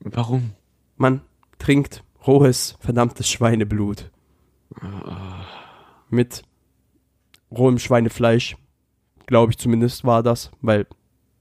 [0.00, 0.52] Warum?
[0.96, 1.22] Man
[1.58, 4.10] trinkt rohes, verdammtes Schweineblut.
[6.12, 6.42] Mit
[7.50, 8.56] rohem Schweinefleisch.
[9.26, 10.86] Glaube ich zumindest war das, weil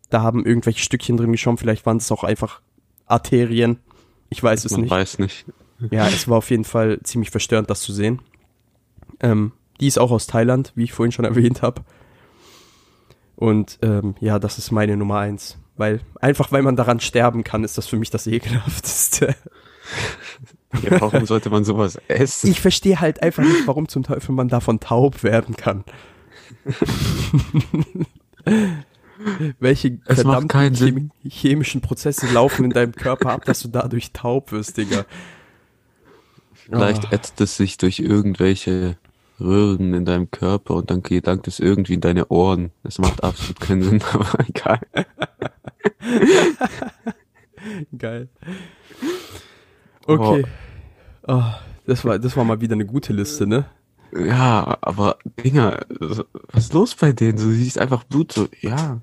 [0.10, 1.58] da haben irgendwelche Stückchen drin geschwommen.
[1.58, 2.62] Vielleicht waren es auch einfach
[3.06, 3.80] Arterien.
[4.30, 4.92] Ich weiß es Man nicht.
[4.92, 5.46] weiß nicht.
[5.90, 8.22] Ja, es war auf jeden Fall ziemlich verstörend, das zu sehen.
[9.20, 11.82] Ähm, die ist auch aus Thailand, wie ich vorhin schon erwähnt habe.
[13.36, 15.58] Und ähm, ja, das ist meine Nummer eins.
[15.78, 19.36] Weil, einfach weil man daran sterben kann, ist das für mich das ekelhafteste.
[20.84, 22.50] Ja, warum sollte man sowas essen?
[22.52, 25.84] Ich verstehe halt einfach nicht, warum zum Teufel man davon taub werden kann.
[29.60, 30.28] Welche Es Sinn.
[30.32, 35.06] chemi- chemischen Prozesse laufen in deinem Körper ab, dass du dadurch taub wirst, Digga.
[36.54, 37.12] Vielleicht Ah.
[37.14, 38.98] ätzt es sich durch irgendwelche
[39.40, 42.72] Röhren in deinem Körper und dann gelangt es irgendwie in deine Ohren.
[42.84, 44.80] Das macht absolut keinen Sinn, aber egal.
[47.98, 48.30] Geil.
[50.08, 50.46] Okay.
[51.28, 51.44] Oh,
[51.86, 53.66] das, war, das war mal wieder eine gute Liste, ne?
[54.14, 55.86] Ja, aber Dinger,
[56.52, 57.38] was ist los bei denen?
[57.38, 59.02] Du siehst einfach Blut, so, ja,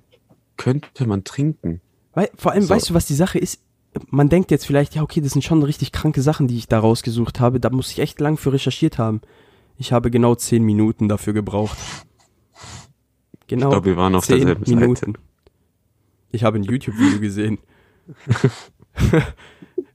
[0.57, 1.81] könnte man trinken.
[2.13, 2.71] Weil, vor allem, So.
[2.75, 3.63] weißt du, was die Sache ist?
[4.11, 6.79] Man denkt jetzt vielleicht, ja, okay, das sind schon richtig kranke Sachen, die ich da
[6.79, 7.59] rausgesucht habe.
[7.59, 9.23] Da muss ich echt lang für recherchiert haben.
[9.77, 11.79] Ich habe genau zehn Minuten dafür gebraucht.
[13.47, 13.69] Genau.
[13.69, 15.13] Ich glaube, wir waren auf derselben Minuten.
[15.13, 15.13] Seite.
[16.31, 17.59] Ich habe ein YouTube-Video gesehen.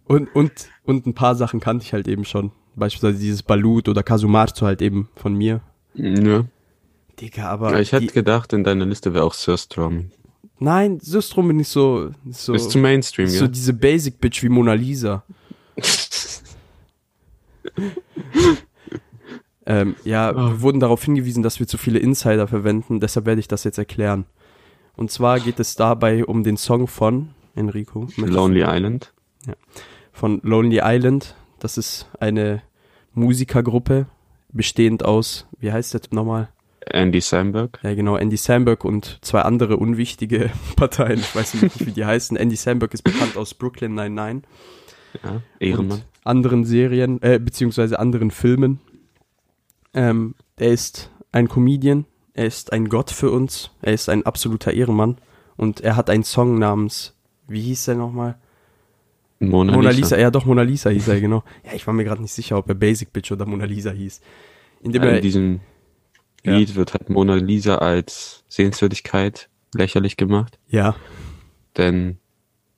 [0.06, 0.52] und, und,
[0.84, 2.52] und ein paar Sachen kannte ich halt eben schon.
[2.76, 5.62] Beispielsweise dieses Balut oder Kasumarzu halt eben von mir.
[5.94, 6.46] Ja.
[7.20, 7.74] Digga, aber.
[7.74, 10.10] ja ich hätte gedacht, in deiner Liste wäre auch Surstrom.
[10.60, 12.10] nein, Systrom bin ich so.
[12.32, 13.48] so Ist zu Mainstream, so ja.
[13.48, 15.24] diese Basic Bitch wie Mona Lisa.
[19.66, 20.36] Ähm, ja, Oh.
[20.36, 23.78] wir wurden darauf hingewiesen, dass wir zu viele Insider verwenden, deshalb werde ich das jetzt
[23.78, 24.26] erklären.
[24.98, 28.08] Und zwar geht es dabei um den Song von Enrico.
[28.18, 29.14] Lonely Island.
[30.24, 31.36] Von Lonely Island.
[31.60, 32.62] Das ist eine
[33.14, 34.06] Musikergruppe,
[34.54, 36.48] bestehend aus, wie heißt der Typ nochmal?
[36.86, 37.82] Andy Samberg.
[37.84, 41.20] Ja, genau, Andy Samberg und zwei andere unwichtige Parteien.
[41.20, 42.38] Ich weiß nicht, wie die heißen.
[42.38, 44.50] Andy Samberg ist bekannt aus Brooklyn 99
[45.22, 45.98] Ja, Ehrenmann.
[45.98, 48.80] und anderen Serien, äh, beziehungsweise anderen Filmen.
[49.94, 54.72] Ähm, er ist ein Comedian, er ist ein Gott für uns, er ist ein absoluter
[54.72, 55.18] Ehrenmann
[55.58, 57.14] und er hat einen Song namens,
[57.46, 58.38] wie hieß der nochmal?
[59.50, 60.02] Mona, Mona Lisa.
[60.02, 61.44] Lisa, ja doch, Mona Lisa hieß er, genau.
[61.66, 64.22] Ja, ich war mir gerade nicht sicher, ob er Basic Bitch oder Mona Lisa hieß.
[64.82, 65.62] In er, diesem
[66.44, 66.58] Ja.
[66.58, 70.96] Lied wird halt Mona Lisa als Sehenswürdigkeit lächerlich gemacht, ja,
[71.78, 72.18] denn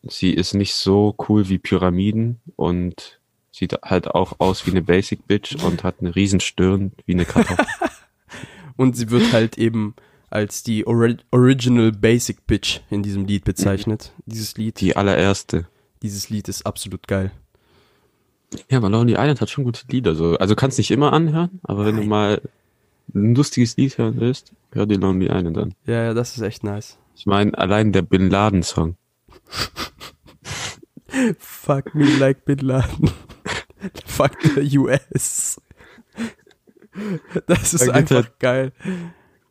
[0.04, 3.20] sie ist nicht so cool wie Pyramiden und
[3.52, 7.66] sieht halt auch aus wie eine Basic Bitch und hat eine Riesenstirn wie eine Kartoffel.
[8.78, 9.96] und sie wird halt eben
[10.30, 14.12] als die Ori Original Basic Bitch in diesem Lied bezeichnet.
[14.26, 15.68] Dieses Lied, Die allererste.
[16.02, 17.32] Dieses Lied ist absolut geil.
[18.70, 20.16] Ja, aber Lonely Island hat schon gute Lieder.
[20.16, 20.38] So.
[20.38, 22.10] Also kannst nicht immer anhören, aber wenn du Nein.
[22.10, 22.42] mal
[23.14, 25.74] ein lustiges Lied hören willst, hör dir Lonely Island an.
[25.86, 26.98] Ja, ja, das ist echt nice.
[27.16, 28.96] Ich meine, allein der Bin Laden Song.
[31.40, 33.10] Fuck me like Bin Laden.
[34.06, 35.60] Fuck the US.
[37.48, 38.72] Das ist Da einfach halt- geil.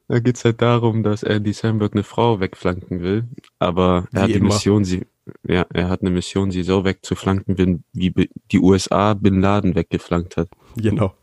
[0.09, 3.25] Da geht's halt darum, dass Andy Samberg eine Frau wegflanken will,
[3.59, 4.49] aber er Wie hat die immer.
[4.55, 5.07] Mission, sie,
[5.47, 10.49] ja, er hat eine Mission, sie so wegzuflanken, wie, die USA Bin Laden weggeflankt hat.
[10.77, 11.15] Genau.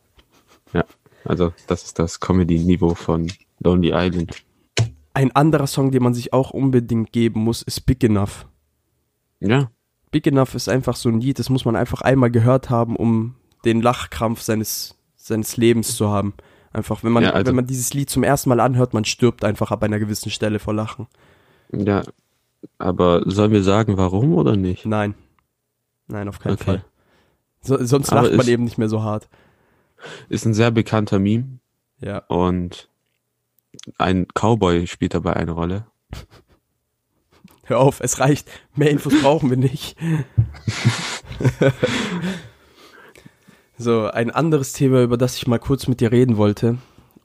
[0.74, 0.86] Ja,
[1.26, 4.44] also das ist das Comedy-Niveau von Lonely Island.
[5.14, 8.48] Ein anderer Song, den man sich auch unbedingt geben muss, ist Big Enough.
[9.40, 9.70] Ja,
[10.12, 13.36] Big Enough ist einfach so ein Lied, das muss man einfach einmal gehört haben, um
[13.66, 16.34] den Lachkrampf seines, seines Lebens zu haben.
[16.74, 19.44] Einfach, wenn man, Ja, also- wenn man dieses Lied zum ersten Mal anhört, man stirbt
[19.44, 21.08] einfach ab einer gewissen Stelle vor Lachen.
[21.74, 22.04] ja,
[22.78, 24.86] aber sollen wir sagen, warum oder nicht?
[24.86, 25.15] Nein.
[26.08, 26.63] Nein, auf keinen Okay.
[26.63, 26.86] Fall.
[27.62, 29.30] So, sonst Aber lacht man eben nicht mehr so hart.
[30.30, 31.60] Ist ein sehr bekannter Meme
[32.00, 32.19] Ja.
[32.28, 32.89] und
[33.97, 35.86] ein Cowboy spielt dabei eine Rolle.
[37.63, 38.50] Hör auf, es reicht.
[38.76, 39.95] Mehr Infos brauchen wir nicht.
[43.78, 46.78] so, ein anderes Thema, über das ich mal kurz mit dir reden wollte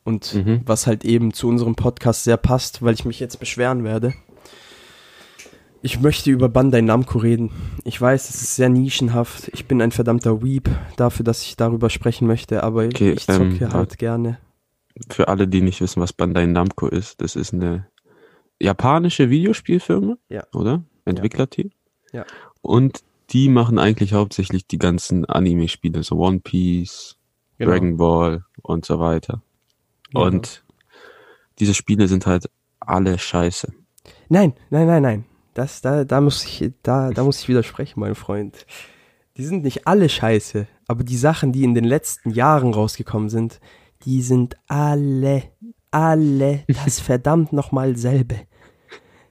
[0.04, 0.60] und Mhm.
[0.64, 4.14] was halt eben zu unserem Podcast sehr passt, weil ich mich jetzt beschweren werde.
[5.86, 7.52] Ich möchte über Bandai Namco reden.
[7.84, 9.48] Ich weiß, es ist sehr nischenhaft.
[9.54, 13.44] Ich bin ein verdammter Weep dafür, dass ich darüber sprechen möchte, aber Okay, ich zocke
[13.60, 14.38] ähm, halt gerne.
[15.10, 17.86] Für alle, die nicht wissen, was Bandai Namco ist, das ist eine
[18.60, 20.42] japanische Videospielfirma, Ja.
[20.52, 20.82] oder?
[21.04, 21.70] Entwicklerteam.
[22.12, 22.24] Ja.
[22.62, 27.16] Und die machen eigentlich hauptsächlich die ganzen Anime-Spiele, so One Piece,
[27.58, 27.70] Genau.
[27.70, 29.40] Dragon Ball und so weiter.
[30.12, 30.20] Ja.
[30.22, 30.64] Und
[31.60, 33.72] diese Spiele sind halt alle scheiße.
[34.28, 35.24] Nein, nein, nein, nein.
[35.56, 38.66] Das, da, da muss ich, da, da muss ich widersprechen, mein Freund.
[39.38, 43.58] Die sind nicht alle scheiße, aber die Sachen, die in den letzten Jahren rausgekommen sind,
[44.04, 45.44] die sind alle,
[45.90, 48.36] alle das verdammt nochmal selbe.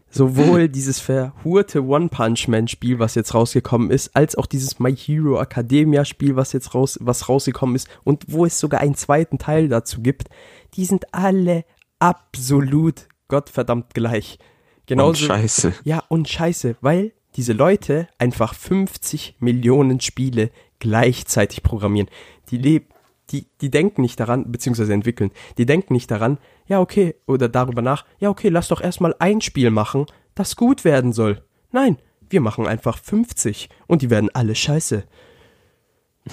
[0.09, 6.53] Sowohl dieses verhurte One-Punch-Man-Spiel, was jetzt rausgekommen ist, als auch dieses My Hero Academia-Spiel, was
[6.53, 10.29] jetzt raus, was rausgekommen ist und wo es sogar einen zweiten Teil dazu gibt,
[10.73, 11.65] die sind alle
[11.99, 14.39] absolut gottverdammt gleich.
[14.85, 15.73] Und Genauso, scheiße.
[15.83, 22.09] ja, und scheiße, weil diese Leute einfach 50 Millionen Spiele gleichzeitig programmieren.
[22.49, 22.87] Die leben,
[23.31, 27.81] die, die denken nicht daran, beziehungsweise entwickeln, die denken nicht daran, ja, okay, oder darüber
[27.81, 31.43] nach, ja, okay, lass doch erstmal ein Spiel machen, das gut werden soll.
[31.71, 31.97] Nein,
[32.29, 35.03] wir machen einfach 50 und die werden alle scheiße.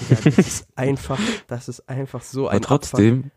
[0.09, 3.31] Ja, das ist einfach, das ist einfach so ein Aber trotzdem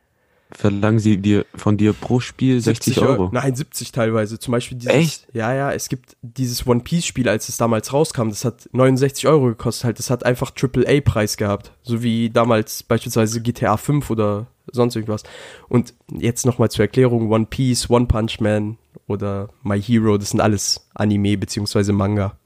[0.51, 3.31] verlangen sie dir von dir pro Spiel 60 Euro.
[3.33, 4.39] Nein, 70 teilweise.
[4.39, 4.95] Zum Beispiel dieses.
[4.95, 5.29] Echt?
[5.33, 9.27] Ja, ja, es gibt dieses One Piece Spiel, als es damals rauskam, das hat 69
[9.27, 9.99] Euro gekostet halt.
[9.99, 11.73] Das hat einfach Triple Preis gehabt.
[11.83, 15.23] So wie damals beispielsweise GTA 5 oder sonst irgendwas.
[15.69, 20.41] Und jetzt nochmal zur Erklärung, One Piece, One Punch Man oder My Hero, das sind
[20.41, 22.39] alles Anime beziehungsweise Manga.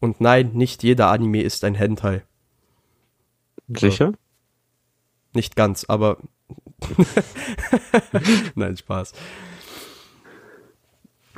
[0.00, 2.22] Und nein, nicht jeder Anime ist ein Hentai.
[3.68, 4.12] Sicher?
[5.34, 6.18] Nicht ganz, aber.
[8.54, 9.12] Nein, Spaß.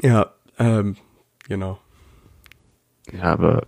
[0.02, 0.96] Ja, ähm,
[1.48, 1.78] genau.
[3.12, 3.62] Ja, aber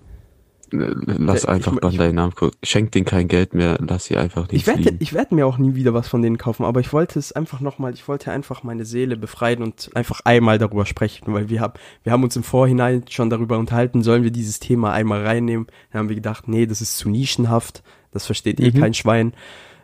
[0.72, 2.50] äh, lass einfach ich- Bandai Namco.
[2.62, 4.96] Schenk denen kein Geld mehr, lass sie einfach nicht Ich werde, fliegen.
[5.00, 7.60] ich werde mir auch nie wieder was von denen kaufen, aber ich wollte es einfach
[7.60, 11.74] nochmal, ich wollte einfach meine Seele befreien und einfach einmal darüber sprechen, weil wir haben,
[12.02, 15.66] wir haben uns im Vorhinein schon darüber unterhalten, sollen wir dieses Thema einmal reinnehmen.
[15.92, 18.80] Dann haben wir gedacht, nee, das ist zu nischenhaft, das versteht eh Mhm.
[18.80, 19.34] kein Schwein.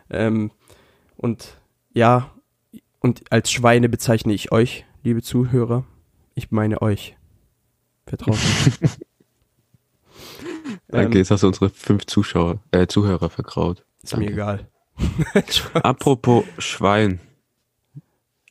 [0.09, 0.51] Ähm,
[1.17, 1.57] und
[1.93, 2.31] ja,
[2.99, 5.85] und als Schweine bezeichne ich euch, liebe Zuhörer.
[6.35, 7.17] Ich meine euch.
[8.05, 8.89] Vertraut mir.
[10.93, 13.85] Okay, Ähm, jetzt hast du unsere fünf Zuschauer, äh, Zuhörer verkraut.
[14.03, 14.33] ist mir danke.
[14.33, 14.67] egal.
[15.73, 17.19] Apropos Schwein.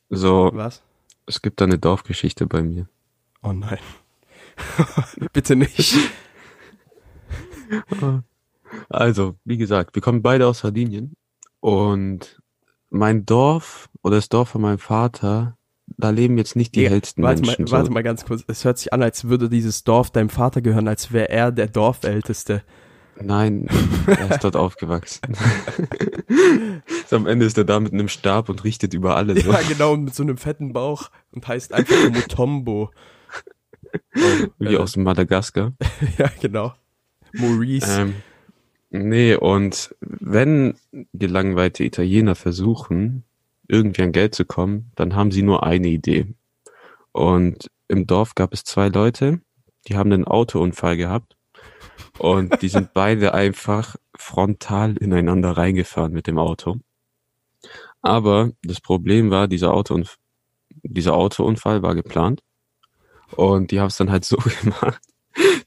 [0.09, 0.81] So, Was?
[1.27, 2.87] es gibt da eine Dorfgeschichte bei mir.
[3.43, 3.77] Oh nein.
[5.33, 5.95] Bitte nicht.
[8.89, 11.15] Also, wie gesagt, wir kommen beide aus Sardinien
[11.59, 12.40] und
[12.91, 15.57] mein Dorf oder das Dorf von meinem Vater,
[15.97, 17.65] da leben jetzt nicht die Digga, hellsten warte Menschen.
[17.65, 17.91] Mal, warte so.
[17.93, 18.43] mal ganz kurz.
[18.47, 21.67] Es hört sich an, als würde dieses Dorf deinem Vater gehören, als wäre er der
[21.67, 22.63] Dorfälteste.
[23.19, 23.67] Nein,
[24.07, 25.21] er ist dort aufgewachsen.
[27.07, 29.39] so, am Ende ist er da mit einem Stab und richtet über alle.
[29.39, 29.51] So.
[29.51, 32.91] Ja, genau, und mit so einem fetten Bauch und heißt einfach nur Mutombo.
[34.59, 35.73] Wie äh, aus Madagaskar.
[36.17, 36.73] ja, genau.
[37.33, 38.01] Maurice.
[38.01, 38.15] Ähm,
[38.91, 40.75] nee, und wenn
[41.13, 43.23] gelangweilte Italiener versuchen,
[43.67, 46.27] irgendwie an Geld zu kommen, dann haben sie nur eine Idee.
[47.11, 49.41] Und im Dorf gab es zwei Leute,
[49.87, 51.35] die haben einen Autounfall gehabt
[52.19, 56.77] und die sind beide einfach frontal ineinander reingefahren mit dem Auto.
[58.01, 60.17] Aber das Problem war, dieser Autounfall,
[60.83, 62.41] dieser Autounfall war geplant
[63.35, 65.01] und die haben es dann halt so gemacht,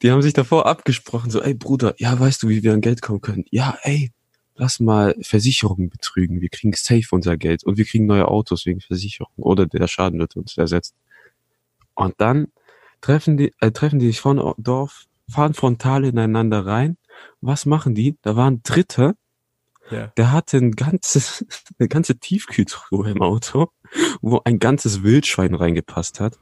[0.03, 3.01] Die haben sich davor abgesprochen, so, ey Bruder, ja, weißt du, wie wir an Geld
[3.03, 3.45] kommen können?
[3.51, 4.13] Ja, ey,
[4.55, 6.41] lass mal Versicherungen betrügen.
[6.41, 10.19] Wir kriegen safe unser Geld und wir kriegen neue Autos wegen Versicherung oder der Schaden
[10.19, 10.95] wird uns ersetzt.
[11.95, 12.49] Und dann
[13.01, 16.97] treffen die, äh, treffen die sich von Dorf, fahren frontal ineinander rein.
[17.41, 18.17] Was machen die?
[18.23, 19.15] Da war ein Dritter,
[19.91, 20.09] Ja.
[20.17, 21.45] der hatte ein ganzes,
[21.79, 23.69] eine ganze Tiefkühltruhe im Auto,
[24.21, 26.39] wo ein ganzes Wildschwein reingepasst hat.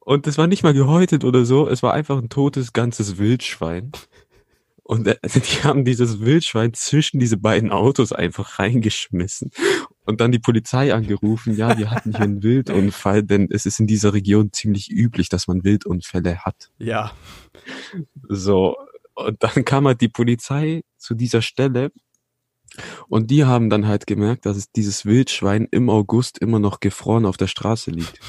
[0.00, 3.92] Und es war nicht mal gehäutet oder so, es war einfach ein totes ganzes Wildschwein.
[4.82, 9.52] Und äh, die haben dieses Wildschwein zwischen diese beiden Autos einfach reingeschmissen
[10.04, 11.56] und dann die Polizei angerufen.
[11.56, 15.46] Ja, wir hatten hier einen Wildunfall, denn es ist in dieser Region ziemlich üblich, dass
[15.46, 16.72] man Wildunfälle hat.
[16.78, 17.12] Ja.
[18.28, 18.76] So,
[19.14, 21.92] und dann kam halt die Polizei zu dieser Stelle
[23.08, 27.26] und die haben dann halt gemerkt, dass es dieses Wildschwein im August immer noch gefroren
[27.26, 28.18] auf der Straße liegt.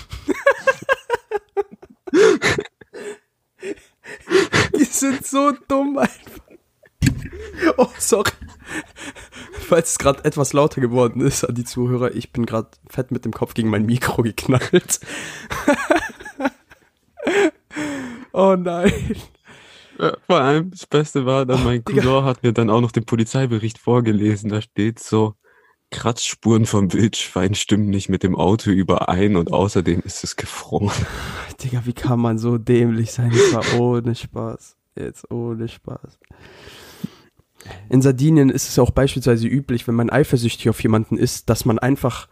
[4.78, 6.42] Die sind so dumm einfach.
[7.78, 8.32] Oh, sorry.
[9.54, 13.26] Falls es gerade etwas lauter geworden ist an die Zuhörer, ich bin gerade fett mit
[13.26, 15.00] dem Kopf gegen mein Mikro geknallt.
[18.34, 19.16] oh nein.
[20.28, 21.84] Vor allem das Beste war dann, mein.
[21.86, 24.50] Cousin hat mir dann auch noch den Polizeibericht vorgelesen.
[24.50, 25.36] Da steht so,
[25.92, 30.92] Kratzspuren vom Wildschwein stimmen nicht mit dem Auto überein und außerdem ist es gefroren.
[31.64, 33.32] Digga, wie kann man so dämlich sein?
[33.32, 34.78] Das war ohne Spaß.
[34.96, 36.20] Jetzt ohne Spaß.
[37.90, 41.78] In Sardinien ist es auch beispielsweise üblich, wenn man eifersüchtig auf jemanden ist, dass man
[41.78, 42.28] einfach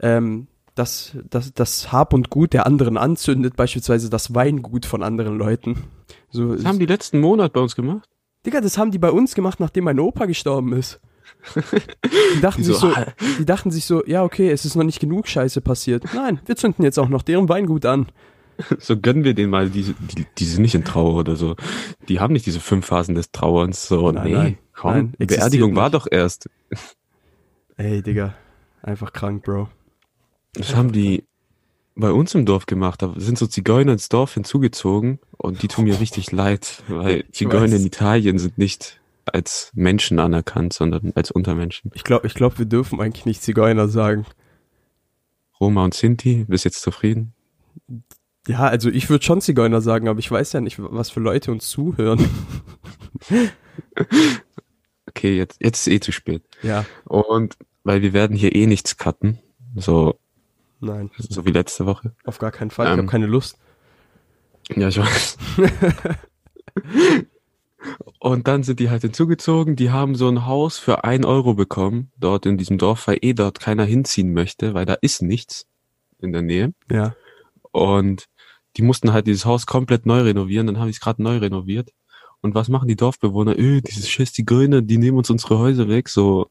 [0.00, 5.38] ähm, das, das, das Hab und Gut der anderen anzündet, beispielsweise das Weingut von anderen
[5.38, 5.84] Leuten.
[6.30, 8.08] So, Das haben die letzten Monat bei uns gemacht.
[8.44, 11.00] Digga, das haben die bei uns gemacht, nachdem mein Opa gestorben ist.
[12.34, 12.92] Die dachten, sich so,
[13.38, 16.04] die dachten sich so, ja, okay, es ist noch nicht genug Scheiße passiert.
[16.14, 18.06] Nein, wir zünden jetzt auch noch deren Weingut an.
[18.78, 21.56] So gönnen wir denen mal diese, die, die sind nicht in Trauer oder so.
[22.08, 23.88] Die haben nicht diese fünf Phasen des Trauerns.
[23.88, 25.94] So, Nein, nee, nein, komm, nein, Beerdigung war nicht.
[25.94, 26.48] doch erst.
[27.76, 28.34] Ey, Digga,
[28.82, 29.68] einfach krank, Bro.
[30.54, 31.24] Das haben die
[31.94, 33.02] bei uns im Dorf gemacht.
[33.02, 37.76] Da sind so Zigeuner ins Dorf hinzugezogen und die tun mir richtig leid, weil Zigeuner
[37.76, 41.90] in Italien sind nicht als Menschen anerkannt, sondern als Untermenschen.
[41.94, 44.26] Ich glaube, ich glaub, wir dürfen eigentlich nicht Zigeuner sagen.
[45.60, 47.32] Roma und Sinti, bist jetzt zufrieden?
[48.46, 51.52] Ja, also ich würde schon Zigeuner sagen, aber ich weiß ja nicht, was für Leute
[51.52, 52.28] uns zuhören.
[55.16, 56.42] Okay, jetzt, jetzt ist eh zu spät.
[56.62, 59.38] Ja, Und weil wir werden hier eh nichts cutten,
[59.76, 60.18] so,
[60.84, 62.14] nein, so wie letzte Woche.
[62.24, 62.86] auf gar keinen Fall.
[62.86, 62.98] Ich Ähm.
[62.98, 63.58] habe keine Lust.
[64.76, 65.36] Ja, ich weiß.
[68.18, 72.10] Und dann sind die halt hinzugezogen, die haben so ein Haus für ein Euro bekommen,
[72.18, 75.66] dort in diesem Dorf, weil eh dort keiner hinziehen möchte, weil da ist nichts
[76.18, 76.72] in der Nähe.
[76.90, 77.14] Ja.
[77.72, 78.24] Und
[78.78, 81.90] die mussten halt dieses Haus komplett neu renovieren, dann haben die es gerade neu renoviert.
[82.40, 83.58] Und was machen die Dorfbewohner?
[83.58, 86.48] Öh, dieses scheiß die Grüne, die nehmen uns unsere Häuser weg, so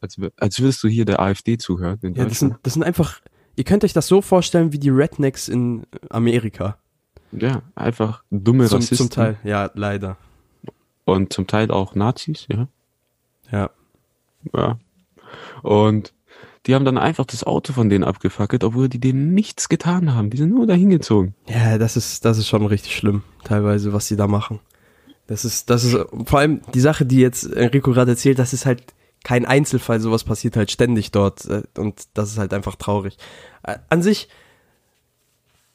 [0.00, 1.98] als, als würdest du hier der AfD zuhören.
[2.14, 3.20] Ja, das sind, das sind einfach,
[3.56, 6.78] ihr könnt euch das so vorstellen wie die Rednecks in Amerika.
[7.32, 8.96] ja, einfach dumme Zum, Rassisten.
[8.96, 10.16] zum Teil, ja, leider.
[11.04, 12.68] Und zum Teil auch Nazis, ja.
[13.50, 13.70] Ja.
[14.54, 14.78] Ja.
[15.62, 16.12] Und
[16.66, 20.30] die haben dann einfach das Auto von denen abgefackelt, obwohl die denen nichts getan haben.
[20.30, 21.34] Die sind nur dahin gezogen.
[21.46, 24.60] Ja, das ist, das ist schon richtig schlimm, teilweise, was sie da machen.
[25.26, 28.66] Das ist, das ist, vor allem die Sache, die jetzt Enrico gerade erzählt, das ist
[28.66, 33.16] halt kein Einzelfall, sowas passiert halt ständig dort äh, und das ist halt einfach traurig.
[33.64, 34.28] Äh, An sich,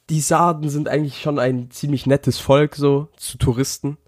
[0.08, 3.98] die Sarden sind eigentlich schon ein ziemlich nettes Volk, so, zu Touristen.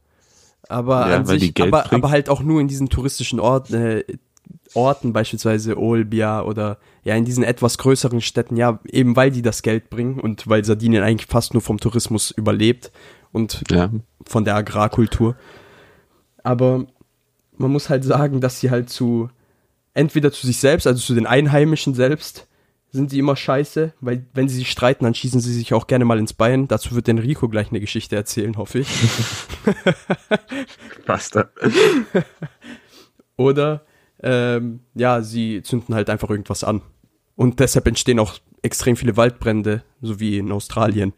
[0.68, 4.04] Aber Ja, an sich, aber, aber halt auch nur in diesen touristischen Orten, äh,
[4.74, 9.62] Orten, beispielsweise Olbia oder ja, in diesen etwas größeren Städten, ja, eben weil die das
[9.62, 12.90] Geld bringen und weil Sardinien eigentlich fast nur vom Tourismus überlebt
[13.32, 13.90] und Ja.
[14.26, 15.36] von der Agrarkultur.
[16.42, 16.86] Aber
[17.62, 19.30] man muss halt sagen, dass sie halt zu,
[19.94, 22.48] entweder zu sich selbst, also zu den Einheimischen selbst,
[22.90, 26.04] sind sie immer scheiße, weil wenn sie sich streiten, dann schießen sie sich auch gerne
[26.04, 26.68] mal ins Bein.
[26.68, 28.88] Dazu wird Enrico gleich eine Geschichte erzählen, hoffe ich.
[31.06, 31.48] Basta.
[33.38, 33.86] Oder
[34.22, 36.82] ähm, ja, sie zünden halt einfach irgendwas an.
[37.34, 41.14] Und deshalb entstehen auch extrem viele Waldbrände, so wie in Australien.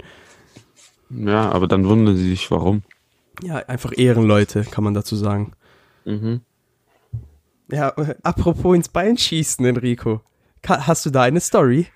[1.10, 2.82] Ja, aber dann wundern sie sich, warum.
[3.42, 5.54] Ja, einfach Ehrenleute, kann man dazu sagen.
[6.04, 6.40] Mhm.
[7.70, 7.88] Ja,
[8.22, 10.20] apropos ins Bein schießen, Enrico.
[10.66, 11.86] Hast du da eine Story?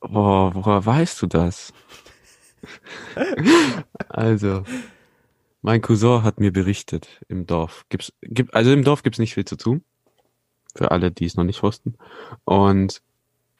[0.00, 1.72] Boah, woher weißt du das?
[4.08, 4.64] also,
[5.62, 9.44] mein Cousin hat mir berichtet, im Dorf gibt's, gibt, also im Dorf gibt's nicht viel
[9.44, 9.84] zu tun.
[10.74, 11.94] Für alle, die es noch nicht wussten.
[12.44, 13.02] Und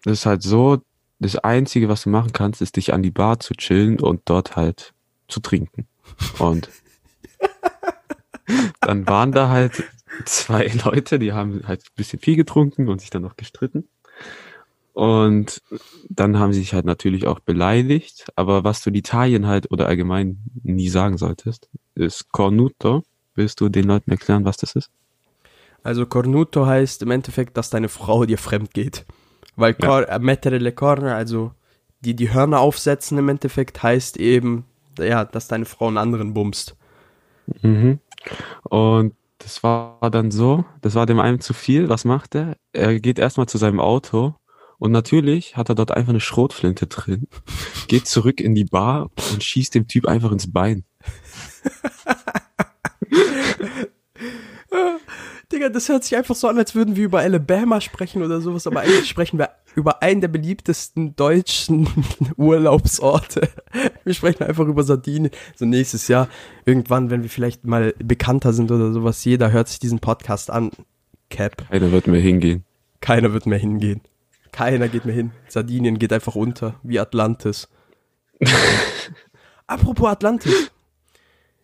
[0.04, 0.82] es ist halt so,
[1.20, 4.56] das Einzige, was du machen kannst, ist dich an die Bar zu chillen und dort
[4.56, 4.94] halt
[5.28, 5.86] zu trinken.
[6.38, 6.68] Und
[8.80, 9.84] dann waren da halt
[10.24, 13.88] zwei Leute, die haben halt ein bisschen viel getrunken und sich dann noch gestritten.
[14.92, 15.62] Und
[16.10, 18.26] dann haben sie sich halt natürlich auch beleidigt.
[18.36, 23.02] Aber was du in Italien halt oder allgemein nie sagen solltest, ist Cornuto.
[23.34, 24.90] Willst du den Leuten erklären, was das ist?
[25.82, 29.06] Also Cornuto heißt im Endeffekt, dass deine Frau dir fremd geht.
[29.56, 29.86] Weil Ja.
[29.86, 31.52] cor, äh, mettere le corna, also
[32.00, 34.64] die die Hörner aufsetzen im Endeffekt, heißt eben,
[34.98, 36.76] ja, dass deine Frau einen anderen bumst.
[37.62, 37.98] Mhm.
[38.64, 41.88] Und das war dann so, das war dem einen zu viel.
[41.88, 42.56] Was macht er?
[42.72, 44.34] Er geht erstmal zu seinem Auto
[44.78, 47.28] und natürlich hat er dort einfach eine Schrotflinte drin,
[47.88, 50.84] geht zurück in die Bar und schießt dem Typ einfach ins Bein.
[55.52, 58.66] Digga, das hört sich einfach so an, als würden wir über Alabama sprechen oder sowas,
[58.66, 61.88] aber eigentlich sprechen wir über einen der beliebtesten deutschen
[62.36, 63.48] Urlaubsorte.
[64.04, 65.30] Wir sprechen einfach über Sardinien.
[65.56, 66.28] So nächstes Jahr,
[66.64, 70.70] irgendwann, wenn wir vielleicht mal bekannter sind oder sowas, jeder hört sich diesen Podcast an.
[71.30, 71.68] Cap.
[71.70, 72.64] Keiner wird mehr hingehen.
[73.00, 74.02] Keiner wird mehr hingehen.
[74.52, 75.30] Keiner geht mehr hin.
[75.48, 77.68] Sardinien geht einfach unter, wie Atlantis.
[79.66, 80.70] Apropos Atlantis.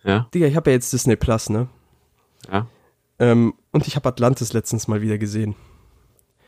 [0.04, 1.68] Ja, Digga, ich habe ja jetzt Disney Plus, ne?
[2.50, 2.66] ja.
[3.20, 5.56] Ähm, und ich habe Atlantis letztens mal wieder gesehen.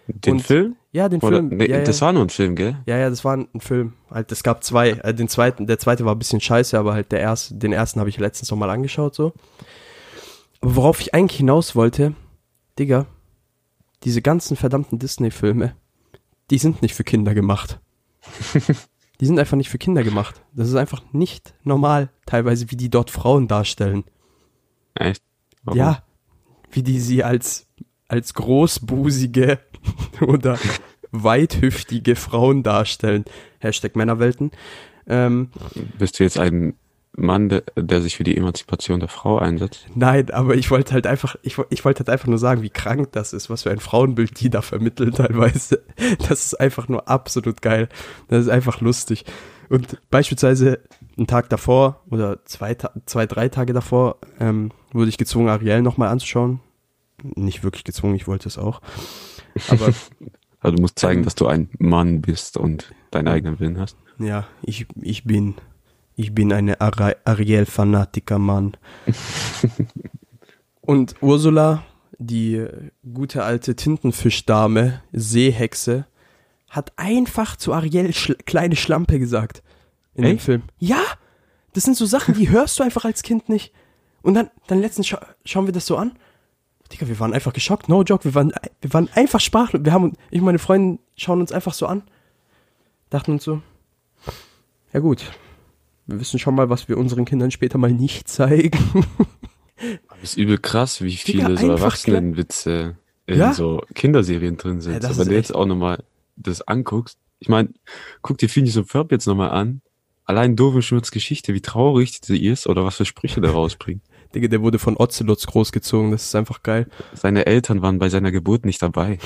[0.07, 0.77] Den Und- Film?
[0.93, 1.49] Ja, den Oder, Film.
[1.57, 2.07] nee, ja, das ja.
[2.07, 2.77] war nur ein Film, gell?
[2.87, 3.93] ja, ja, das war ein Film.
[4.11, 4.91] Halt, es gab zwei.
[4.91, 8.01] Äh, den zweiten, der zweite war ein bisschen scheiße, aber halt der erste, den ersten
[8.01, 9.33] habe ich letztens noch mal angeschaut, so.
[10.61, 12.15] Aber worauf ich eigentlich hinaus wollte,
[12.79, 13.07] Digga,
[14.03, 15.77] diese ganzen verdammten Disney-Filme,
[16.51, 17.79] die sind nicht für Kinder gemacht.
[19.21, 20.43] die sind einfach nicht für Kinder gemacht.
[20.53, 24.05] Das ist einfach nicht normal, teilweise, wie die dort Frauen darstellen.
[24.95, 25.23] Echt?
[25.63, 25.79] Warum?
[25.79, 26.03] Ja,
[26.71, 27.69] wie die sie als,
[28.09, 29.61] als großbusige
[30.21, 30.59] oder
[31.13, 33.25] weithüftige Frauen darstellen.
[33.59, 34.53] Hashtag Männerwelten.
[35.07, 35.51] Ähm,
[35.99, 36.75] Bist du jetzt ein
[37.17, 39.87] Mann, der, der sich für die Emanzipation der Frau einsetzt?
[39.95, 43.11] nein, aber ich wollte halt einfach, ich, ich wollte halt einfach nur sagen, wie krank
[43.13, 45.83] das ist, was für ein Frauenbild die da vermitteln teilweise.
[46.29, 47.89] Das ist einfach nur absolut geil.
[48.29, 49.25] Das ist einfach lustig.
[49.69, 50.81] Und beispielsweise
[51.17, 52.77] einen Tag davor oder zwei,
[53.07, 56.61] zwei drei Tage davor ähm, wurde ich gezwungen, Ariel nochmal anzuschauen.
[57.23, 58.81] Nicht wirklich gezwungen, ich wollte es auch.
[59.69, 59.93] Aber
[60.61, 61.25] Also du musst zeigen, Ähm.
[61.25, 63.97] dass du ein Mann bist und deinen eigenen Willen hast.
[64.19, 65.55] Ja, ich, ich bin,
[66.17, 68.77] ich bin eine Ara Ariel-Fanatiker, Mann.
[70.81, 71.83] Und Ursula,
[72.19, 72.67] die
[73.13, 76.07] gute alte Tintenfischdame, Seehexe,
[76.69, 79.63] hat einfach zu Ariel schl kleine Schlampe gesagt.
[80.15, 80.45] In dem Echt?
[80.45, 80.63] Film.
[80.79, 81.01] Ja!
[81.73, 83.73] Das sind so Sachen, die hörst du einfach als Kind nicht.
[84.23, 86.13] Und dann, dann letztens scha schauen wir das so an.
[86.93, 87.89] Digga, wir waren einfach geschockt.
[87.89, 89.85] No joke, wir waren, wir waren einfach sprachlos.
[89.85, 92.03] Wir haben, ich und meine Freundin schauen uns einfach so an.
[93.11, 93.63] Dachten uns so,
[94.93, 95.31] ja gut,
[96.07, 99.07] wir wissen schon mal, was wir unseren Kindern später mal nicht zeigen.
[99.77, 103.53] Das ist übel krass, wie Digga, viele so einfach Erwachsenenwitze in Ja?
[103.53, 105.03] so Kinderserien drin sind.
[105.03, 106.03] Ja, so, wenn du jetzt auch nochmal
[106.37, 107.71] das anguckst, ich meine,
[108.23, 109.81] guck dir Phineas und Ferb jetzt nochmal an.
[110.25, 114.03] Allein Dovenschmutz Geschichte, wie traurig sie ist oder was für Sprüche der rausbringt.
[114.35, 116.89] Digga, der wurde von Ocelots großgezogen, das ist einfach geil.
[117.15, 119.19] Seine Eltern waren bei seiner Geburt nicht dabei.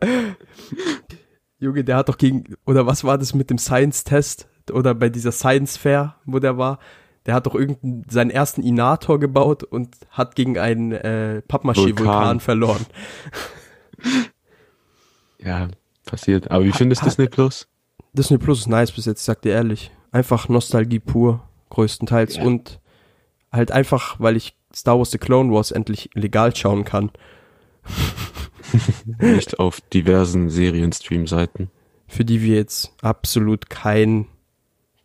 [1.58, 4.48] Junge, der hat doch gegen, oder was war das mit dem Science-Test?
[4.70, 6.78] Oder bei dieser Science-Fair, wo der war?
[7.26, 12.40] Der hat doch irgendeinen, seinen ersten Inator gebaut und hat gegen einen äh, Pappmaché-Vulkan Vulkan.
[12.40, 12.86] verloren.
[15.40, 15.68] Ja,
[16.04, 16.50] passiert.
[16.50, 17.68] Aber wie findest du Disney Plus?
[18.12, 19.92] Disney Plus ist nice bis jetzt, ich sag dir ehrlich.
[20.10, 22.36] Einfach Nostalgie pur, größtenteils.
[22.36, 22.44] Ja.
[22.44, 22.80] Und
[23.52, 27.10] halt einfach, weil ich Star Wars The Clone Wars endlich legal schauen kann.
[29.20, 31.70] Nicht auf diversen Serienstream-Seiten.
[32.06, 34.26] für die wir jetzt absolut kein,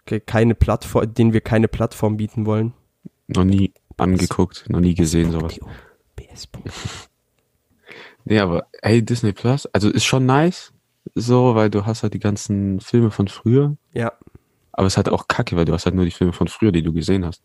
[0.06, 2.74] ke- keine Plattform, denen wir keine Plattform bieten wollen.
[3.28, 5.58] Noch nie angeguckt, noch nie gesehen sowas.
[6.16, 6.50] PS.
[8.26, 10.72] Nee, aber hey, Disney Plus, also ist schon nice,
[11.14, 14.14] so, weil du hast halt die ganzen Filme von früher, Ja.
[14.74, 16.72] Aber es ist halt auch kacke, weil du hast halt nur die Filme von früher,
[16.72, 17.42] die du gesehen hast.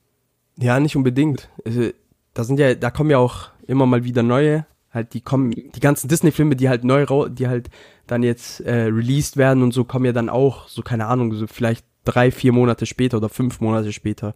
[0.58, 1.48] Ja, nicht unbedingt.
[1.64, 1.90] Also,
[2.34, 5.80] da sind ja, da kommen ja auch immer mal wieder neue, halt die kommen, die
[5.80, 7.70] ganzen Disney-Filme, die halt neu die halt
[8.06, 11.46] dann jetzt äh, released werden und so, kommen ja dann auch, so keine Ahnung, so
[11.46, 14.34] vielleicht drei, vier Monate später oder fünf Monate später,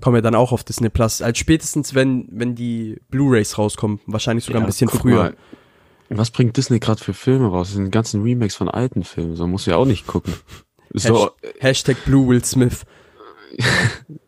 [0.00, 1.22] kommen ja dann auch auf Disney Plus.
[1.22, 5.22] Als spätestens, wenn, wenn die Blu-Rays rauskommen, wahrscheinlich sogar Ja, ein bisschen früher.
[5.22, 5.36] mal,
[6.10, 7.68] Was bringt Disney gerade für Filme raus?
[7.68, 10.34] Das sind ganzen Remakes von alten Filmen, so musst du ja auch nicht gucken.
[10.92, 12.84] So, Hasht- Hashtag Blue Will Smith.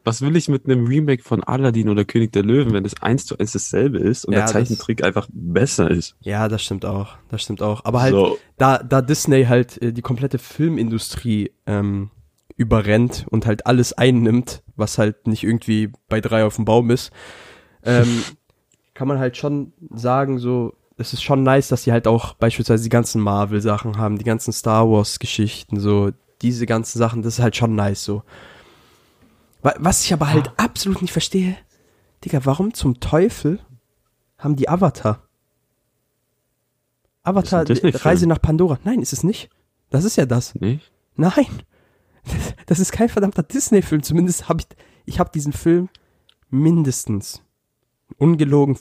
[0.05, 3.25] was will ich mit einem Remake von Aladdin oder König der Löwen, wenn das eins
[3.25, 6.17] zu eins dasselbe ist und Ja, der Zeichentrick einfach besser ist?
[6.21, 7.17] Ja, das stimmt auch.
[7.29, 7.85] Das stimmt auch.
[7.85, 8.39] Aber halt, So.
[8.59, 12.11] da, da Disney halt äh, die komplette Filmindustrie ähm,
[12.57, 17.13] überrennt und halt alles einnimmt, was halt nicht irgendwie bei drei auf dem Baum ist,
[17.85, 18.23] ähm,
[18.95, 22.83] kann man halt schon sagen, so, es ist schon nice, dass sie halt auch beispielsweise
[22.85, 26.11] die ganzen Marvel-Sachen haben, die ganzen Star Wars-Geschichten, so,
[26.43, 28.23] diese ganzen Sachen, das ist halt schon nice, so.
[29.63, 31.57] Wa- Was ich aber halt absolut nicht verstehe,
[32.25, 33.61] Digga, warum zum Teufel
[34.39, 35.27] haben die Avatar?
[37.23, 37.65] Avatar.
[38.05, 38.79] Reise nach Pandora.
[38.85, 39.49] Nein, ist es nicht.
[39.91, 40.55] Das ist ja das.
[40.57, 40.91] Nicht?
[41.17, 41.47] Nein.
[42.25, 44.03] Das, das ist kein verdammter Disney-Film.
[44.03, 45.89] Zumindest habe ich, ich habe diesen Film
[46.51, 47.43] mindestens,
[48.19, 48.79] ungelogen,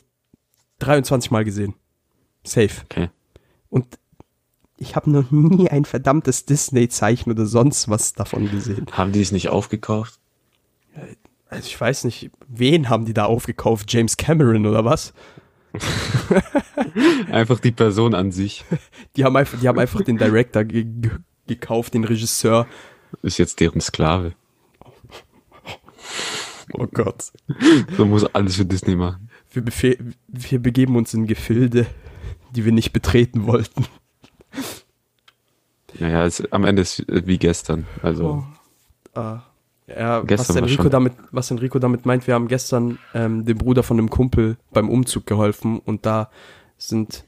[0.79, 1.75] 23 Mal gesehen.
[2.43, 2.81] Safe.
[2.85, 3.09] Okay.
[3.69, 3.99] Und
[4.81, 8.87] ich habe noch nie ein verdammtes Disney-Zeichen oder sonst was davon gesehen.
[8.91, 10.19] Haben die es nicht aufgekauft?
[11.49, 13.93] Also ich weiß nicht, wen haben die da aufgekauft?
[13.93, 15.13] James Cameron oder was?
[17.31, 18.65] Einfach die Person an sich
[19.15, 21.11] Die haben einfach, die haben einfach den Director ge ge
[21.47, 22.67] gekauft, den Regisseur.
[23.21, 24.33] ist jetzt deren Sklave.
[26.73, 27.31] Oh Gott.
[27.95, 29.29] So muss alles für Disney machen.
[29.51, 31.85] Wir, wir begeben uns in Gefilde,
[32.55, 33.85] die wir nicht betreten wollten.
[35.99, 37.85] Naja, es, am Ende ist wie gestern.
[38.01, 38.43] Also,
[39.13, 39.41] Ah.
[39.87, 43.57] Ja, was Gestern war Enrico, damit, was Enrico damit meint, wir haben gestern ähm, dem
[43.57, 46.29] Bruder von einem Kumpel beim Umzug geholfen und da
[46.77, 47.25] sind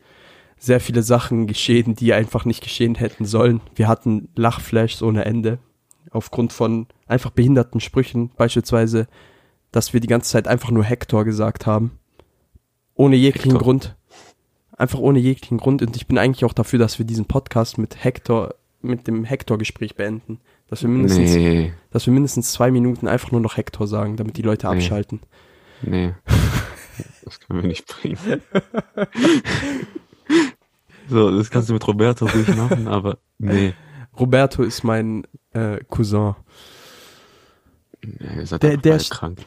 [0.57, 3.59] sehr viele Sachen geschehen, die einfach nicht geschehen hätten sollen.
[3.75, 5.59] Wir hatten Lachflashs ohne Ende
[6.11, 9.07] aufgrund von einfach behinderten Sprüchen, beispielsweise,
[9.71, 11.99] dass wir die ganze Zeit einfach nur Hector gesagt haben.
[12.95, 13.61] Ohne jeglichen Hector.
[13.61, 13.95] Grund.
[14.83, 15.81] Einfach ohne jeglichen Grund.
[15.81, 19.95] Und ich bin eigentlich auch dafür, dass wir diesen Podcast mit Hector, mit dem Hector-Gespräch
[19.95, 20.41] beenden.
[20.67, 24.35] Dass wir mindestens nee, dass wir mindestens zwei Minuten einfach nur noch Hector sagen, damit
[24.37, 24.73] die Leute Nee.
[24.75, 25.21] abschalten.
[25.81, 26.13] nee.
[27.23, 28.17] Das können wir nicht bringen.
[31.09, 33.73] So, das kannst du mit Roberto ruhig machen, aber nee.
[34.19, 36.35] Roberto ist mein äh, Cousin,
[38.03, 39.39] nee ihr seid Der- der krank.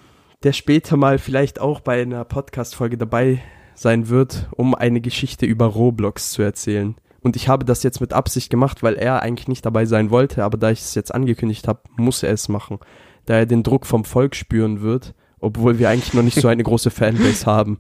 [0.42, 3.42] der später mal vielleicht auch bei einer Podcast-Folge dabei
[3.76, 6.96] sein wird, um eine Geschichte über Roblox zu erzählen.
[7.20, 10.44] Und ich habe das jetzt mit Absicht gemacht, weil er eigentlich nicht dabei sein wollte,
[10.44, 12.78] aber da ich es jetzt angekündigt habe, muss er es machen.
[13.26, 16.62] Da er den Druck vom Volk spüren wird, obwohl wir eigentlich noch nicht so eine
[16.62, 17.78] große Fanbase haben.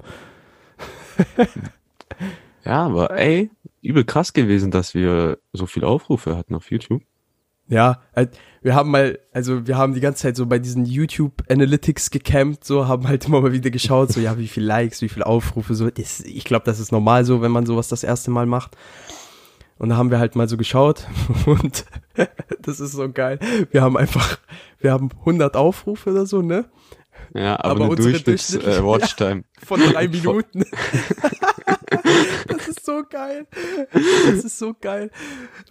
[2.64, 7.02] Ja, aber ey, übel krass gewesen, dass wir so viele Aufrufe hatten auf YouTube.
[7.68, 11.42] Ja, halt, wir haben mal, also wir haben die ganze Zeit so bei diesen YouTube
[11.50, 15.08] Analytics gecampt, so haben halt immer mal wieder geschaut, so ja, wie viele Likes, wie
[15.08, 15.90] viele Aufrufe, so.
[15.90, 18.76] Das, ich glaube, das ist normal so, wenn man sowas das erste Mal macht.
[19.78, 21.06] Und da haben wir halt mal so geschaut
[21.46, 21.84] und
[22.62, 23.38] das ist so geil.
[23.72, 24.38] Wir haben einfach,
[24.80, 26.66] wir haben 100 Aufrufe oder so, ne?
[27.34, 29.44] Ja, aber, Aber unsere Durchschnitts durchschnittliche- äh, Watchtime.
[29.64, 30.64] Von drei Minuten.
[32.48, 33.46] das ist so geil.
[33.92, 35.10] Das ist so geil.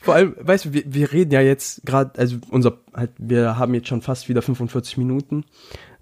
[0.01, 3.74] Vor allem, weißt du, wir, wir reden ja jetzt gerade, also unser, halt, wir haben
[3.74, 5.45] jetzt schon fast wieder 45 Minuten.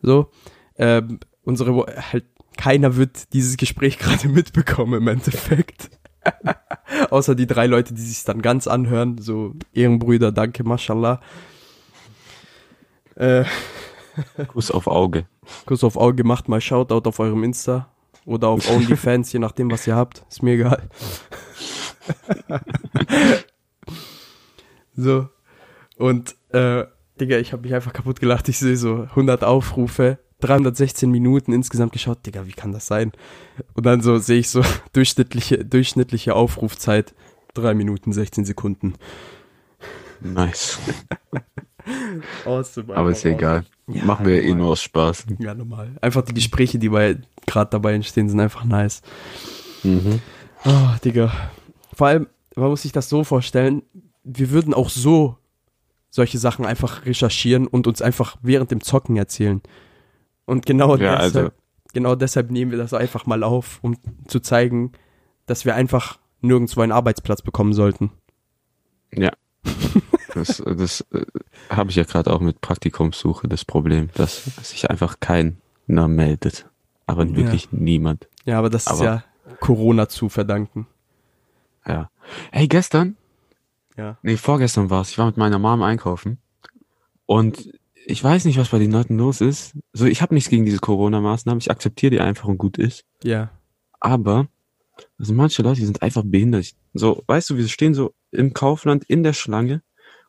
[0.01, 0.29] So.
[0.77, 2.25] Ähm, unsere, halt,
[2.57, 5.89] keiner wird dieses Gespräch gerade mitbekommen im Endeffekt.
[7.09, 11.19] Außer die drei Leute, die sich dann ganz anhören, so Ehrenbrüder, danke, mashallah.
[13.15, 13.45] Äh,
[14.47, 15.25] Kuss auf Auge.
[15.65, 17.92] Kuss auf Auge gemacht, mal Shoutout auf eurem Insta
[18.25, 20.25] oder auf OnlyFans, je nachdem, was ihr habt.
[20.29, 20.89] Ist mir egal.
[24.95, 25.29] so.
[25.97, 26.85] Und, äh,
[27.19, 28.49] Digga, ich habe mich einfach kaputt gelacht.
[28.49, 32.25] Ich sehe so 100 Aufrufe, 316 Minuten insgesamt geschaut.
[32.25, 33.11] Digga, wie kann das sein?
[33.73, 34.63] Und dann so sehe ich so
[34.93, 37.13] durchschnittliche, durchschnittliche Aufrufzeit
[37.53, 38.95] 3 Minuten 16 Sekunden.
[40.21, 40.79] Nice.
[42.45, 43.65] Awesome, Aber ist ja egal.
[43.87, 44.57] Ja, Machen wir eh normal.
[44.57, 45.25] nur aus Spaß.
[45.39, 45.95] Ja, normal.
[46.01, 49.01] Einfach die Gespräche, die gerade dabei entstehen, sind einfach nice.
[49.83, 50.21] Mhm.
[50.65, 51.31] Oh, Digga.
[51.93, 53.83] Vor allem, man muss sich das so vorstellen,
[54.23, 55.37] wir würden auch so
[56.09, 59.61] solche Sachen einfach recherchieren und uns einfach während dem Zocken erzählen.
[60.45, 61.49] Und genau Ja, deshalb, also-
[61.93, 64.91] genau deshalb nehmen wir das einfach mal auf, um zu zeigen,
[65.45, 68.11] dass wir einfach nirgendwo einen Arbeitsplatz bekommen sollten.
[69.13, 69.31] Ja.
[70.33, 71.25] Das, das äh,
[71.69, 75.53] habe ich ja gerade auch mit Praktikumssuche das Problem, dass sich einfach keiner
[76.07, 76.65] meldet.
[77.05, 77.35] Aber Ja.
[77.35, 78.27] wirklich niemand.
[78.45, 79.23] Ja, aber das ist Aber- ja
[79.59, 80.87] Corona zu verdanken.
[81.87, 82.09] Ja.
[82.51, 83.17] Hey, gestern,
[83.97, 84.17] Ja.
[84.23, 85.09] nee, vorgestern war's.
[85.11, 86.37] Ich war mit meiner Mom einkaufen
[87.25, 87.69] und
[88.05, 89.73] ich weiß nicht, was bei den Leuten los ist.
[89.93, 91.59] So, ich habe nichts gegen diese Corona-Maßnahmen.
[91.59, 93.05] Ich akzeptiere die einfach und gut ist.
[93.23, 93.49] Ja.
[93.99, 94.47] Aber
[95.17, 96.73] also manche Leute, die sind einfach behindert.
[96.93, 99.81] So, weißt du, wir stehen so im Kaufland in der Schlange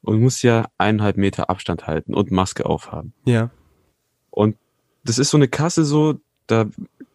[0.05, 3.13] und muss ja eineinhalb Meter Abstand halten und Maske aufhaben.
[3.25, 3.51] Ja.
[4.31, 4.57] Und
[5.05, 6.67] das ist so eine Kasse so, da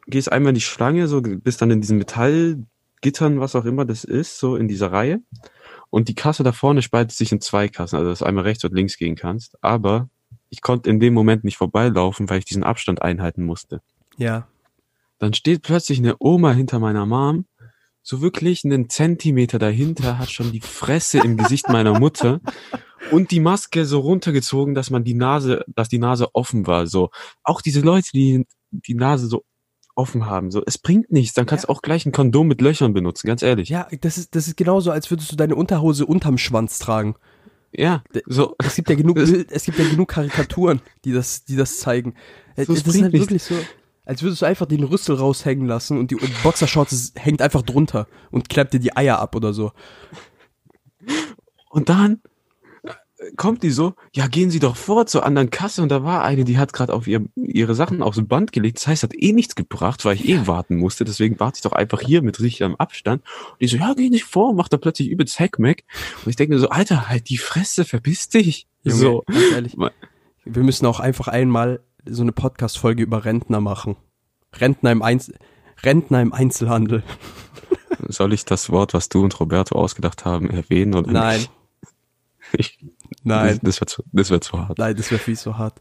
[0.08, 4.04] gehst einmal in die Schlange, so bist dann in diesen Metallgittern, was auch immer das
[4.04, 5.22] ist, so in dieser Reihe.
[5.90, 8.64] Und die Kasse da vorne spaltet sich in zwei Kassen, also dass du einmal rechts
[8.64, 9.58] und links gehen kannst.
[9.64, 10.10] Aber
[10.50, 13.82] ich konnte in dem Moment nicht vorbeilaufen, weil ich diesen Abstand einhalten musste.
[14.18, 14.48] Ja.
[15.18, 17.46] Dann steht plötzlich eine Oma hinter meiner Mom,
[18.10, 22.42] so wirklich einen Zentimeter dahinter, hat schon die Fresse im Gesicht meiner Mutter
[23.12, 26.88] und die Maske so runtergezogen, dass man die Nase, dass die Nase offen war.
[26.88, 27.12] So
[27.44, 29.46] auch diese Leute, die die Nase so
[29.94, 31.36] offen haben, so es bringt nichts.
[31.36, 33.70] Dann kannst du auch gleich ein Kondom mit Löchern benutzen, ganz ehrlich.
[33.70, 37.14] Ja, das ist, das ist genauso, als würdest du deine Unterhose unterm Schwanz tragen.
[37.72, 38.56] Ja, so.
[38.58, 39.18] Es gibt ja genug,
[39.52, 42.16] es gibt ja genug Karikaturen, die das, die das zeigen.
[42.58, 43.30] So, das es ist bringt halt nichts.
[43.30, 43.54] wirklich so,
[44.10, 48.08] als würdest du einfach den Rüssel raushängen lassen und die und Boxershorts hängt einfach drunter
[48.32, 49.72] und klappt dir die Eier ab oder so.
[51.70, 52.20] Und dann
[52.82, 55.84] äh, kommt die so, ja, gehen Sie doch vor zur anderen Kasse.
[55.84, 58.78] Und da war eine, die hat gerade auf ihr, ihre Sachen aufs Band gelegt.
[58.78, 61.06] Das heißt, hat eh nichts gebracht, weil ich eh warten musste.
[61.06, 63.22] Deswegen warte ich doch einfach hier mit richtigem Abstand.
[63.52, 65.84] Und die so, ja, geh nicht vor, macht dann plötzlich übelst Heckmeck.
[66.26, 68.66] Und ich denke mir so, Alter, halt die Fresse, verpiss dich.
[68.82, 69.24] Junge, So.
[69.28, 69.78] ganz ehrlich.
[70.46, 73.96] Wir müssen auch einfach einmal so eine Podcast-Folge über Rentner machen.
[74.54, 75.32] Rentner im, Einz
[75.84, 77.04] Rentner im Einzelhandel.
[78.08, 81.46] Soll ich das Wort, was du und Roberto ausgedacht haben, erwähnen oder Nein?
[82.54, 82.80] Ich,
[83.24, 84.80] nein, Das, das wird zu, das wird zu hart.
[84.80, 85.80] nein, das wäre viel zu hart.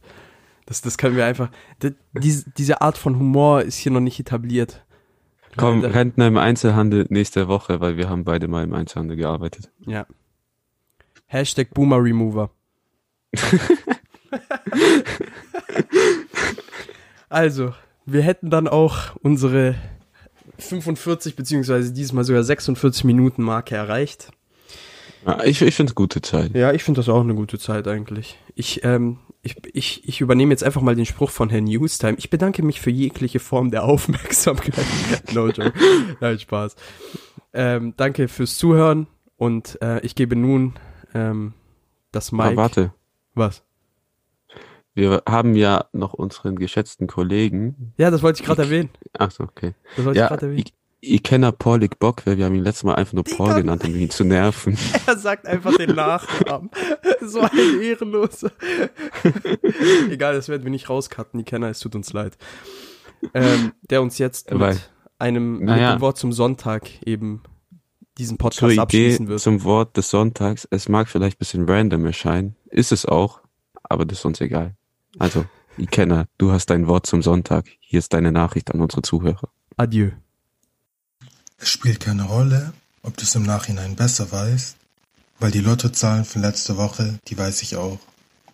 [0.67, 1.51] Das, das können wir einfach.
[1.83, 4.85] d- Diese, diese Art von Humor ist hier noch nicht etabliert.
[5.57, 5.95] Komm, Leider.
[5.95, 9.71] Rentner im Einzelhandel nächste Woche, weil wir haben beide mal im Einzelhandel gearbeitet.
[9.87, 10.07] Ja.
[11.27, 12.51] Hashtag Boomer Remover.
[17.29, 17.75] also,
[18.07, 19.75] wir hätten dann auch unsere
[20.59, 24.31] 45 beziehungsweise dieses Mal sogar 46 Minuten Marke erreicht.
[25.45, 26.55] Ich, ich finde es gute Zeit.
[26.55, 28.39] Ja, ich finde das auch eine gute Zeit eigentlich.
[28.55, 32.17] Ich, ähm, ich, ich, ich übernehme jetzt einfach mal den Spruch von Herrn Newstime.
[32.19, 34.85] Ich bedanke mich für jegliche Form der Aufmerksamkeit.
[35.33, 35.73] no joke.
[36.21, 36.77] Nein, Spaß.
[37.53, 39.07] Ähm, danke fürs Zuhören
[39.37, 40.75] und äh, ich gebe nun
[41.15, 41.55] ähm,
[42.13, 42.49] das Mike.
[42.49, 42.93] Aber warte,
[43.35, 43.63] Was?
[44.99, 47.95] Wir haben ja noch unseren geschätzten Kollegen.
[47.97, 48.91] Ja, das wollte ich gerade erwähnen.
[49.19, 49.75] Ach so, okay.
[49.97, 50.65] Das wollte ich Ja, gerade erwähnen.
[50.67, 53.61] ich, ich kenne Paulik Bock, weil wir haben ihn letztes Mal einfach nur Paul Digga.
[53.61, 54.77] genannt, um ihn zu nerven.
[55.07, 56.71] Er sagt einfach den Nachnamen.
[57.23, 58.51] so ein Ehrenloser.
[60.11, 62.37] Egal, das werden wir nicht rauscutten, die Kenner, es tut uns leid.
[63.35, 65.91] Ähm, der uns jetzt Weil- mit einem, Naja.
[65.93, 67.43] mit dem Wort zum Sonntag eben
[68.19, 69.41] diesen Zur Podcast Idee, abschließen wird.
[69.41, 70.67] zum Wort des Sonntags.
[70.71, 73.41] Es mag vielleicht ein bisschen random erscheinen, ist es auch,
[73.85, 74.75] aber das ist uns egal.
[75.19, 75.47] Also,
[75.79, 77.67] Ikenna, du hast dein Wort zum Sonntag.
[77.81, 79.49] Hier ist deine Nachricht an unsere Zuhörer.
[79.77, 80.11] Adieu.
[81.57, 84.77] Es spielt keine Rolle, ob du es im Nachhinein besser weißt,
[85.41, 87.99] weil die Lottozahlen von letzter Woche, die weiß ich auch.